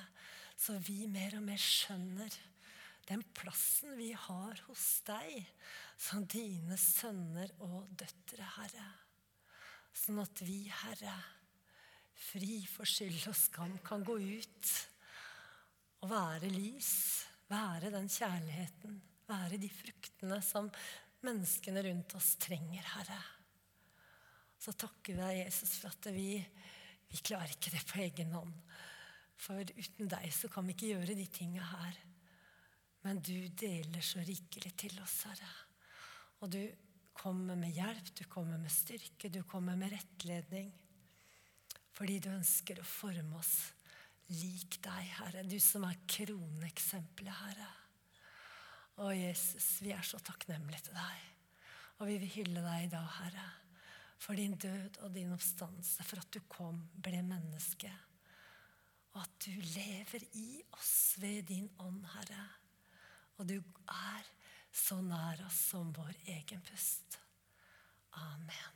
så 0.60 0.78
vi 0.84 1.04
mer 1.12 1.38
og 1.38 1.46
mer 1.46 1.60
skjønner 1.62 2.40
den 3.10 3.24
plassen 3.34 3.96
vi 3.98 4.12
har 4.14 4.60
hos 4.68 4.86
deg 5.08 5.42
som 5.98 6.26
dine 6.30 6.78
sønner 6.78 7.52
og 7.66 7.90
døtre, 7.98 8.46
Herre. 8.58 8.88
Sånn 9.96 10.22
at 10.22 10.44
vi, 10.46 10.62
Herre, 10.70 11.16
fri 12.30 12.62
for 12.70 12.88
skyld 12.88 13.26
og 13.32 13.38
skam, 13.38 13.76
kan 13.86 14.06
gå 14.06 14.20
ut 14.22 14.74
og 16.04 16.12
være 16.14 16.52
lys, 16.54 16.94
være 17.50 17.90
den 17.96 18.08
kjærligheten, 18.14 19.00
være 19.30 19.58
de 19.62 19.72
fruktene 19.74 20.38
som 20.46 20.70
menneskene 21.26 21.84
rundt 21.86 22.16
oss 22.18 22.36
trenger, 22.42 22.86
Herre. 22.96 23.20
Så 24.60 24.74
takker 24.76 25.16
vi 25.16 25.22
deg, 25.22 25.40
Jesus, 25.46 25.78
for 25.80 25.94
at 25.94 26.10
vi, 26.16 26.34
vi 27.10 27.22
klarer 27.24 27.56
ikke 27.56 27.74
det 27.76 27.86
på 27.88 28.02
egen 28.04 28.36
hånd. 28.36 28.56
For 29.40 29.64
uten 29.64 30.12
deg 30.12 30.28
så 30.36 30.50
kan 30.52 30.68
vi 30.68 30.76
ikke 30.76 30.92
gjøre 30.92 31.16
de 31.16 31.28
tinga 31.32 31.64
her. 31.64 32.00
Men 33.08 33.22
du 33.24 33.36
deler 33.56 34.04
så 34.04 34.20
rikelig 34.28 34.74
til 34.80 35.00
oss, 35.00 35.22
Herre. 35.30 35.52
Og 36.44 36.52
du 36.52 36.62
kommer 37.16 37.56
med 37.60 37.76
hjelp, 37.76 38.12
du 38.16 38.26
kommer 38.32 38.60
med 38.60 38.72
styrke, 38.72 39.32
du 39.32 39.42
kommer 39.48 39.80
med 39.80 39.94
rettledning. 39.96 40.72
Fordi 41.96 42.20
du 42.24 42.30
ønsker 42.32 42.80
å 42.80 42.88
forme 42.88 43.40
oss 43.40 43.56
lik 44.30 44.82
deg, 44.84 45.08
Herre. 45.20 45.48
Du 45.48 45.58
som 45.64 45.88
er 45.88 46.00
kroneksempelet, 46.08 47.40
Herre. 47.44 47.70
Å, 49.00 49.14
Jesus, 49.16 49.78
vi 49.80 49.94
er 49.96 50.04
så 50.04 50.20
takknemlige 50.20 50.90
til 50.90 50.98
deg. 50.98 51.28
Og 52.00 52.10
vi 52.10 52.18
vil 52.20 52.32
hylle 52.34 52.64
deg 52.66 52.86
i 52.86 52.92
dag, 52.92 53.08
Herre, 53.20 53.46
for 54.20 54.36
din 54.36 54.58
død 54.60 55.00
og 55.06 55.14
din 55.16 55.32
oppstandelse, 55.32 56.04
for 56.04 56.20
at 56.20 56.32
du 56.36 56.42
kom, 56.52 56.82
ble 57.00 57.22
menneske, 57.24 57.92
og 59.14 59.22
at 59.24 59.38
du 59.46 59.56
lever 59.74 60.26
i 60.38 60.60
oss 60.76 61.16
ved 61.20 61.48
din 61.48 61.70
ånd, 61.80 62.04
Herre. 62.12 62.44
Og 63.40 63.48
du 63.48 63.56
er 63.56 64.28
så 64.76 65.00
nær 65.02 65.46
oss 65.48 65.62
som 65.72 65.94
vår 65.96 66.20
egen 66.36 66.64
pust. 66.68 67.16
Amen. 68.20 68.76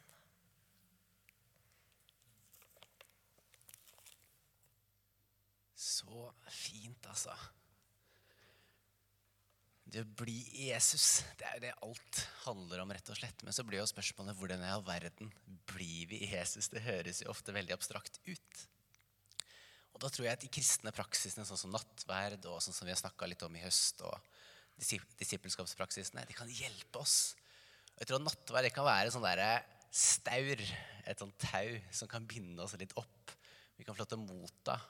Så 5.75 6.31
fint, 6.47 7.11
altså. 7.11 7.35
Det 9.93 10.01
å 10.01 10.13
bli 10.17 10.39
Jesus, 10.57 11.21
det 11.37 11.45
er 11.45 11.57
jo 11.57 11.61
det 11.67 11.73
alt 11.85 12.19
handler 12.47 12.81
om, 12.81 12.91
rett 12.95 13.09
og 13.13 13.17
slett. 13.19 13.43
Men 13.45 13.53
så 13.53 13.61
blir 13.61 13.77
jo 13.77 13.85
spørsmålet 13.85 14.39
hvordan 14.39 14.63
i 14.65 14.71
all 14.73 14.81
verden 14.87 15.29
blir 15.69 16.07
vi 16.09 16.23
Jesus? 16.31 16.71
Det 16.73 16.81
høres 16.81 17.21
jo 17.21 17.29
ofte 17.29 17.53
veldig 17.53 17.75
abstrakt 17.75 18.17
ut. 18.25 18.63
Og 19.93 20.01
da 20.01 20.09
tror 20.09 20.25
jeg 20.25 20.33
at 20.33 20.41
de 20.41 20.49
kristne 20.49 20.93
praksisene, 20.97 21.45
sånn 21.45 21.61
som 21.61 21.75
nattverd 21.75 22.47
og 22.49 22.57
sånn 22.65 22.73
som 22.73 22.89
vi 22.89 22.93
har 22.95 22.97
snakka 23.03 23.29
litt 23.29 23.45
om 23.45 23.53
i 23.53 23.61
høst, 23.61 24.01
og 24.01 24.17
disippelskapspraksisene, 25.21 26.25
de 26.25 26.39
kan 26.41 26.49
hjelpe 26.49 27.03
oss. 27.03 27.35
Og 27.93 28.01
jeg 28.01 28.09
tror 28.09 28.25
nattverd 28.25 28.73
kan 28.73 28.89
være 28.89 29.13
sånn 29.13 29.27
derre 29.29 29.51
staur, 29.93 30.65
et 31.05 31.21
sånt 31.21 31.37
tau 31.37 31.69
som 31.93 32.09
kan 32.09 32.25
binde 32.25 32.65
oss 32.65 32.73
litt 32.81 32.97
opp. 32.97 33.37
Vi 33.77 33.85
kan 33.85 33.93
få 33.93 34.01
lov 34.01 34.09
til 34.09 34.23
å 34.23 34.25
motta 34.25 34.81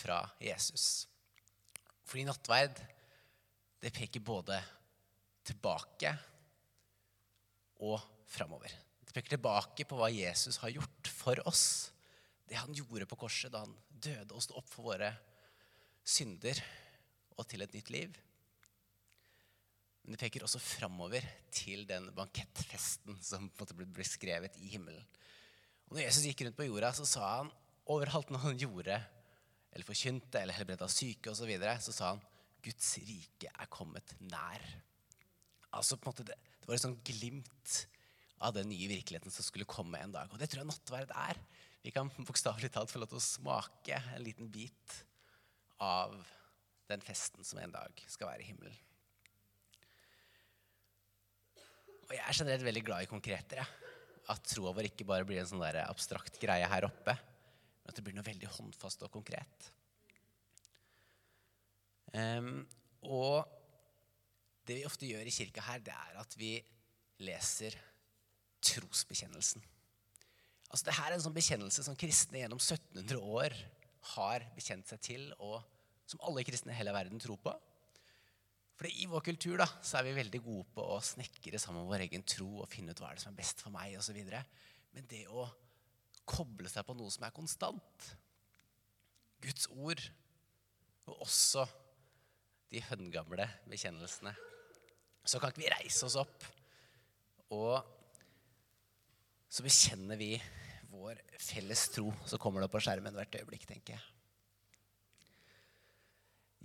fra 0.00 0.22
Jesus. 0.40 1.04
Fordi 2.08 2.24
nattverd, 2.24 2.80
det 3.84 3.92
peker 3.92 4.22
både 4.24 4.56
tilbake 5.44 6.14
og 7.84 8.00
framover. 8.32 8.72
Det 9.04 9.12
peker 9.12 9.36
tilbake 9.36 9.84
på 9.84 9.98
hva 9.98 10.08
Jesus 10.08 10.56
har 10.62 10.72
gjort 10.72 11.10
for 11.12 11.42
oss. 11.48 11.66
Det 12.48 12.56
han 12.56 12.72
gjorde 12.72 13.08
på 13.08 13.18
korset 13.20 13.52
da 13.52 13.60
han 13.66 13.76
døde 13.88 14.32
og 14.32 14.40
sto 14.40 14.56
opp 14.56 14.70
for 14.72 14.88
våre 14.88 15.12
synder 16.00 16.60
og 17.36 17.44
til 17.50 17.64
et 17.64 17.76
nytt 17.76 17.92
liv. 17.92 18.16
Men 20.04 20.14
det 20.14 20.22
peker 20.22 20.44
også 20.44 20.60
framover 20.60 21.24
til 21.52 21.84
den 21.88 22.08
bankettfesten 22.16 23.20
som 23.24 23.50
på 23.50 23.64
en 23.64 23.66
måte 23.66 23.76
ble 23.76 23.88
beskrevet 24.00 24.56
i 24.60 24.72
himmelen. 24.72 25.04
Og 25.90 25.96
når 25.98 26.06
Jesus 26.06 26.24
gikk 26.28 26.46
rundt 26.46 26.56
på 26.56 26.70
jorda, 26.70 26.92
så 26.96 27.04
sa 27.08 27.30
han 27.38 27.52
overalt 27.92 28.32
når 28.32 28.48
han 28.48 28.60
gjorde 28.64 28.96
eller 29.74 29.84
forkynte 29.84 30.40
eller 30.40 30.56
helbreda 30.56 30.88
syke 30.88 31.32
osv., 31.32 31.42
så, 31.42 31.48
videre, 31.48 31.80
så 31.82 31.92
sa 31.92 32.14
han 32.14 32.30
Guds 32.64 32.94
rike 33.04 33.50
er 33.50 33.70
kommet 33.72 34.14
nær. 34.24 34.62
Altså 35.74 35.98
på 35.98 36.08
en 36.08 36.14
måte 36.14 36.28
Det, 36.30 36.38
det 36.60 36.68
var 36.70 36.78
et 36.78 36.84
sånt 36.84 37.04
glimt 37.04 37.74
av 38.44 38.54
den 38.56 38.70
nye 38.70 38.88
virkeligheten 38.90 39.32
som 39.32 39.46
skulle 39.46 39.68
komme 39.68 40.00
en 40.00 40.14
dag. 40.14 40.30
Og 40.32 40.40
det 40.40 40.48
tror 40.50 40.62
jeg 40.62 40.70
nattverd 40.70 41.12
er. 41.16 41.40
Vi 41.84 41.92
kan 41.92 42.10
bokstavelig 42.24 42.70
talt 42.72 42.92
få 42.92 43.02
lov 43.02 43.12
til 43.12 43.20
å 43.20 43.26
smake 43.26 44.00
en 44.16 44.24
liten 44.24 44.48
bit 44.52 44.98
av 45.84 46.16
den 46.88 47.04
festen 47.04 47.44
som 47.44 47.60
en 47.60 47.72
dag 47.74 48.04
skal 48.08 48.30
være 48.30 48.44
i 48.44 48.48
himmelen. 48.48 48.76
Og 52.04 52.12
jeg 52.12 52.24
er 52.24 52.36
generelt 52.36 52.66
veldig 52.66 52.84
glad 52.84 53.04
i 53.04 53.10
konkreter. 53.10 53.62
At 54.32 54.44
troa 54.48 54.72
vår 54.76 54.88
ikke 54.90 55.06
bare 55.08 55.26
blir 55.28 55.40
en 55.40 55.48
sånn 55.48 55.64
abstrakt 55.64 56.36
greie 56.40 56.68
her 56.68 56.86
oppe, 56.88 57.12
men 57.12 57.92
at 57.92 57.96
det 57.96 58.04
blir 58.04 58.16
noe 58.16 58.24
veldig 58.24 58.48
håndfast 58.56 59.04
og 59.04 59.12
konkret. 59.12 59.70
Og 62.14 63.44
det 64.64 64.78
vi 64.78 64.86
ofte 64.88 65.08
gjør 65.08 65.28
i 65.28 65.34
kirka 65.34 65.64
her, 65.66 65.82
det 65.84 65.94
er 65.94 66.20
at 66.20 66.36
vi 66.40 66.56
leser 67.24 67.76
trosbekjennelsen. 68.64 69.62
Altså, 70.70 70.86
det 70.88 70.96
her 70.96 71.10
er 71.12 71.18
en 71.18 71.24
sånn 71.26 71.36
bekjennelse 71.36 71.84
som 71.86 71.98
kristne 71.98 72.40
gjennom 72.40 72.58
1700 72.58 73.20
år 73.20 73.54
har 74.14 74.46
bekjent 74.56 74.88
seg 74.90 75.02
til, 75.04 75.28
og 75.38 75.60
som 76.08 76.22
alle 76.26 76.44
kristne 76.46 76.72
i 76.74 76.78
hele 76.78 76.94
verden 76.96 77.20
tror 77.22 77.38
på. 77.44 77.52
For 78.74 78.90
i 78.90 79.06
vår 79.06 79.22
kultur 79.28 79.60
da, 79.60 79.68
så 79.86 80.00
er 80.00 80.08
vi 80.08 80.16
veldig 80.16 80.40
gode 80.42 80.66
på 80.74 80.86
å 80.96 80.98
snekre 81.04 81.60
sammen 81.62 81.86
vår 81.86 82.08
egen 82.08 82.24
tro 82.26 82.48
og 82.64 82.70
finne 82.72 82.90
ut 82.90 83.00
hva 83.00 83.12
er 83.12 83.20
det 83.20 83.22
som 83.22 83.30
er 83.30 83.38
best 83.38 83.62
for 83.62 83.74
meg 83.74 83.94
osv. 84.00 84.18
Men 84.96 85.06
det 85.10 85.22
å 85.30 85.46
koble 86.26 86.70
seg 86.72 86.86
på 86.88 86.96
noe 86.98 87.12
som 87.12 87.26
er 87.26 87.36
konstant, 87.36 88.10
Guds 89.44 89.68
ord, 89.76 90.00
og 91.04 91.22
også 91.26 91.66
de 92.74 92.82
høngamle 92.90 93.46
bekjennelsene, 93.70 94.34
så 95.24 95.40
kan 95.40 95.54
ikke 95.54 95.64
vi 95.64 95.72
reise 95.72 96.04
oss 96.04 96.18
opp 96.20 96.44
og 97.54 97.84
så 99.54 99.64
bekjenner 99.64 100.18
vi 100.18 100.32
vår 100.90 101.20
felles 101.38 101.86
tro. 101.94 102.10
Så 102.26 102.40
kommer 102.42 102.60
det 102.60 102.68
opp 102.68 102.76
på 102.76 102.84
skjermen 102.86 103.14
hvert 103.14 103.36
øyeblikk, 103.38 103.66
tenker 103.68 103.96
jeg. 103.96 104.10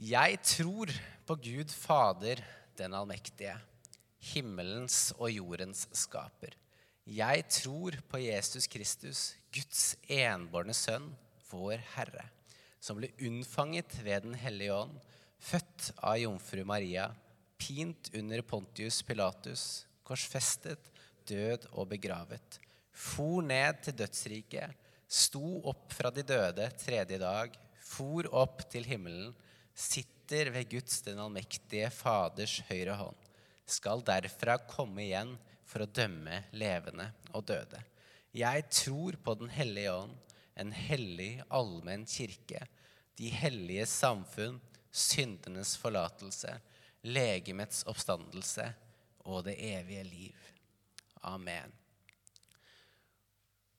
Jeg 0.10 0.40
tror 0.48 0.94
på 1.28 1.36
Gud 1.44 1.74
Fader, 1.76 2.42
den 2.80 2.96
allmektige, 2.96 3.58
himmelens 4.32 5.10
og 5.18 5.32
jordens 5.34 5.86
skaper. 5.96 6.56
Jeg 7.10 7.46
tror 7.52 7.98
på 8.08 8.22
Jesus 8.22 8.68
Kristus, 8.72 9.22
Guds 9.52 9.98
enbårne 10.08 10.76
sønn, 10.78 11.10
vår 11.50 11.82
Herre, 11.96 12.28
som 12.80 13.00
ble 13.00 13.10
unnfanget 13.26 13.98
ved 14.06 14.28
Den 14.28 14.38
hellige 14.40 14.76
ånd, 14.76 15.00
født 15.40 15.92
av 16.04 16.18
jomfru 16.20 16.64
Maria, 16.68 17.10
pint 17.60 18.12
under 18.16 18.44
Pontius 18.48 19.02
Pilatus, 19.06 19.64
korsfestet, 20.08 20.92
død 21.30 21.68
og 21.72 21.90
begravet, 21.92 22.60
for 22.92 23.44
ned 23.46 23.84
til 23.86 23.98
dødsriket, 24.02 24.76
sto 25.10 25.60
opp 25.70 25.94
fra 25.96 26.12
de 26.14 26.24
døde 26.28 26.68
tredje 26.82 27.20
dag, 27.22 27.54
for 27.80 28.28
opp 28.36 28.66
til 28.70 28.86
himmelen, 28.86 29.34
sitter 29.74 30.52
ved 30.54 30.70
Guds 30.70 31.02
den 31.06 31.22
allmektige 31.22 31.90
Faders 31.94 32.60
høyre 32.70 32.98
hånd, 33.00 33.30
skal 33.70 34.04
derfra 34.06 34.60
komme 34.70 35.06
igjen 35.06 35.36
for 35.70 35.86
å 35.86 35.90
dømme 35.90 36.44
levende 36.58 37.10
og 37.34 37.46
døde. 37.50 37.82
Jeg 38.36 38.66
tror 38.70 39.18
på 39.24 39.36
Den 39.40 39.50
hellige 39.50 39.94
ånd, 40.04 40.18
en 40.60 40.74
hellig, 40.76 41.40
allmenn 41.50 42.06
kirke, 42.10 42.66
de 43.18 43.30
hellige 43.32 43.86
samfunn, 43.90 44.60
syndenes 44.92 45.76
forlatelse, 45.80 46.56
legemets 47.06 47.84
oppstandelse 47.90 48.66
og 49.30 49.46
det 49.48 49.56
evige 49.64 50.04
liv. 50.08 50.48
Amen. 51.28 51.74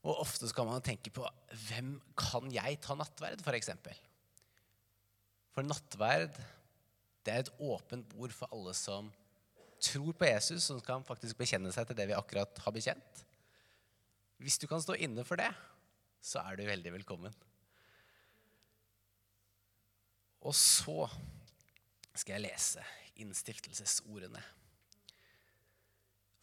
Og 0.06 0.22
ofte 0.22 0.48
skal 0.48 0.68
man 0.68 0.84
tenke 0.84 1.12
på 1.12 1.26
hvem 1.68 1.96
kan 2.18 2.48
jeg 2.54 2.78
ta 2.84 2.96
nattverd, 2.96 3.42
f.eks. 3.44 3.72
For, 3.84 4.04
for 5.56 5.66
nattverd 5.66 6.38
det 7.26 7.34
er 7.34 7.44
et 7.44 7.52
åpent 7.61 8.06
bord 8.14 8.32
for 8.32 8.48
alle 8.54 8.72
som 8.76 9.11
tror 9.80 10.14
på 10.16 10.28
Jesus, 10.28 10.64
som 10.68 10.80
kan 10.84 11.04
faktisk 11.04 11.38
bekjenne 11.40 11.72
seg 11.72 11.88
til 11.88 11.98
det 11.98 12.08
vi 12.08 12.16
akkurat 12.16 12.62
har 12.64 12.74
bekjent. 12.74 13.24
Hvis 14.40 14.56
du 14.61 14.66
kan 14.68 14.80
stå 14.80 14.96
inne 14.96 15.24
for 15.28 15.40
det, 15.40 15.50
så 16.24 16.40
er 16.44 16.56
du 16.56 16.64
veldig 16.68 16.92
velkommen. 16.96 17.36
Og 20.51 20.57
så 20.57 21.05
skal 22.11 22.34
jeg 22.34 22.48
lese 22.48 22.82
innstiftelsesordene. 23.22 24.42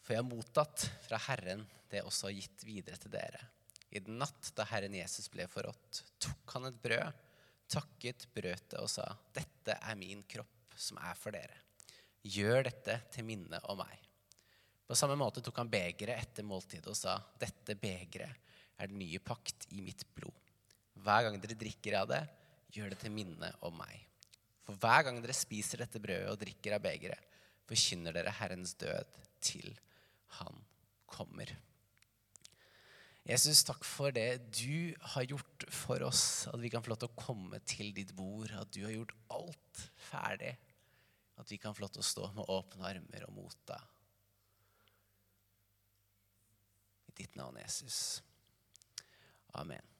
For 0.00 0.14
jeg 0.14 0.22
har 0.22 0.30
mottatt 0.30 0.86
fra 1.04 1.20
Herren 1.26 1.66
det 1.90 2.00
jeg 2.00 2.08
også 2.08 2.30
har 2.30 2.36
gitt 2.38 2.64
videre 2.64 2.96
til 3.00 3.12
dere. 3.12 3.42
I 3.92 4.00
den 4.04 4.16
natt 4.20 4.50
da 4.56 4.64
Herren 4.68 4.96
Jesus 4.96 5.28
ble 5.32 5.44
forrådt, 5.48 6.02
tok 6.20 6.54
han 6.56 6.68
et 6.68 6.80
brød, 6.80 7.20
takket, 7.68 8.24
brøt 8.32 8.70
det 8.72 8.80
og 8.80 8.88
sa, 8.92 9.04
'Dette 9.32 9.76
er 9.76 10.00
min 10.00 10.22
kropp, 10.24 10.76
som 10.76 11.00
er 11.04 11.16
for 11.16 11.36
dere. 11.36 11.60
Gjør 12.24 12.64
dette 12.68 12.98
til 13.12 13.28
minne 13.28 13.60
om 13.68 13.80
meg.' 13.80 14.08
På 14.88 14.96
samme 14.96 15.16
måte 15.20 15.44
tok 15.44 15.60
han 15.60 15.68
begeret 15.68 16.16
etter 16.16 16.48
måltidet 16.48 16.88
og 16.88 16.96
sa, 16.96 17.18
'Dette 17.36 17.76
begeret 17.76 18.56
er 18.78 18.88
den 18.88 19.00
nye 19.04 19.20
pakt 19.20 19.68
i 19.76 19.84
mitt 19.84 20.04
blod.' 20.16 20.32
Hver 20.96 21.28
gang 21.28 21.40
dere 21.40 21.60
drikker 21.60 22.00
av 22.00 22.08
det, 22.08 22.24
gjør 22.74 22.92
det 22.92 23.00
til 23.02 23.14
minne 23.14 23.50
om 23.66 23.76
meg. 23.78 24.04
For 24.66 24.76
hver 24.76 25.06
gang 25.06 25.22
dere 25.24 25.36
spiser 25.36 25.80
dette 25.80 26.00
brødet 26.02 26.28
og 26.32 26.40
drikker 26.42 26.76
av 26.76 26.84
begeret, 26.84 27.38
forkynner 27.68 28.16
dere 28.16 28.34
Herrens 28.36 28.74
død 28.80 29.18
til 29.44 29.72
han 30.38 30.60
kommer. 31.08 31.54
Jesus, 33.28 33.60
takk 33.68 33.84
for 33.84 34.12
det 34.14 34.38
du 34.56 34.94
har 35.12 35.26
gjort 35.28 35.66
for 35.72 36.04
oss, 36.06 36.46
at 36.48 36.60
vi 36.62 36.70
kan 36.72 36.84
få 36.84 36.94
lov 36.94 37.02
til 37.02 37.10
å 37.10 37.18
komme 37.20 37.60
til 37.68 37.92
ditt 37.96 38.14
bord, 38.16 38.52
at 38.56 38.72
du 38.72 38.80
har 38.86 38.94
gjort 38.94 39.12
alt 39.36 39.82
ferdig, 40.08 40.54
at 41.38 41.52
vi 41.52 41.58
kan 41.60 41.76
få 41.76 41.84
lov 41.84 41.92
til 41.92 42.04
å 42.04 42.08
stå 42.08 42.30
med 42.38 42.48
åpne 42.48 42.88
armer 42.88 43.28
og 43.28 43.36
motta. 43.36 43.76
I 47.08 47.16
ditt 47.20 47.36
navn, 47.36 47.60
Jesus. 47.60 48.22
Amen. 49.60 49.97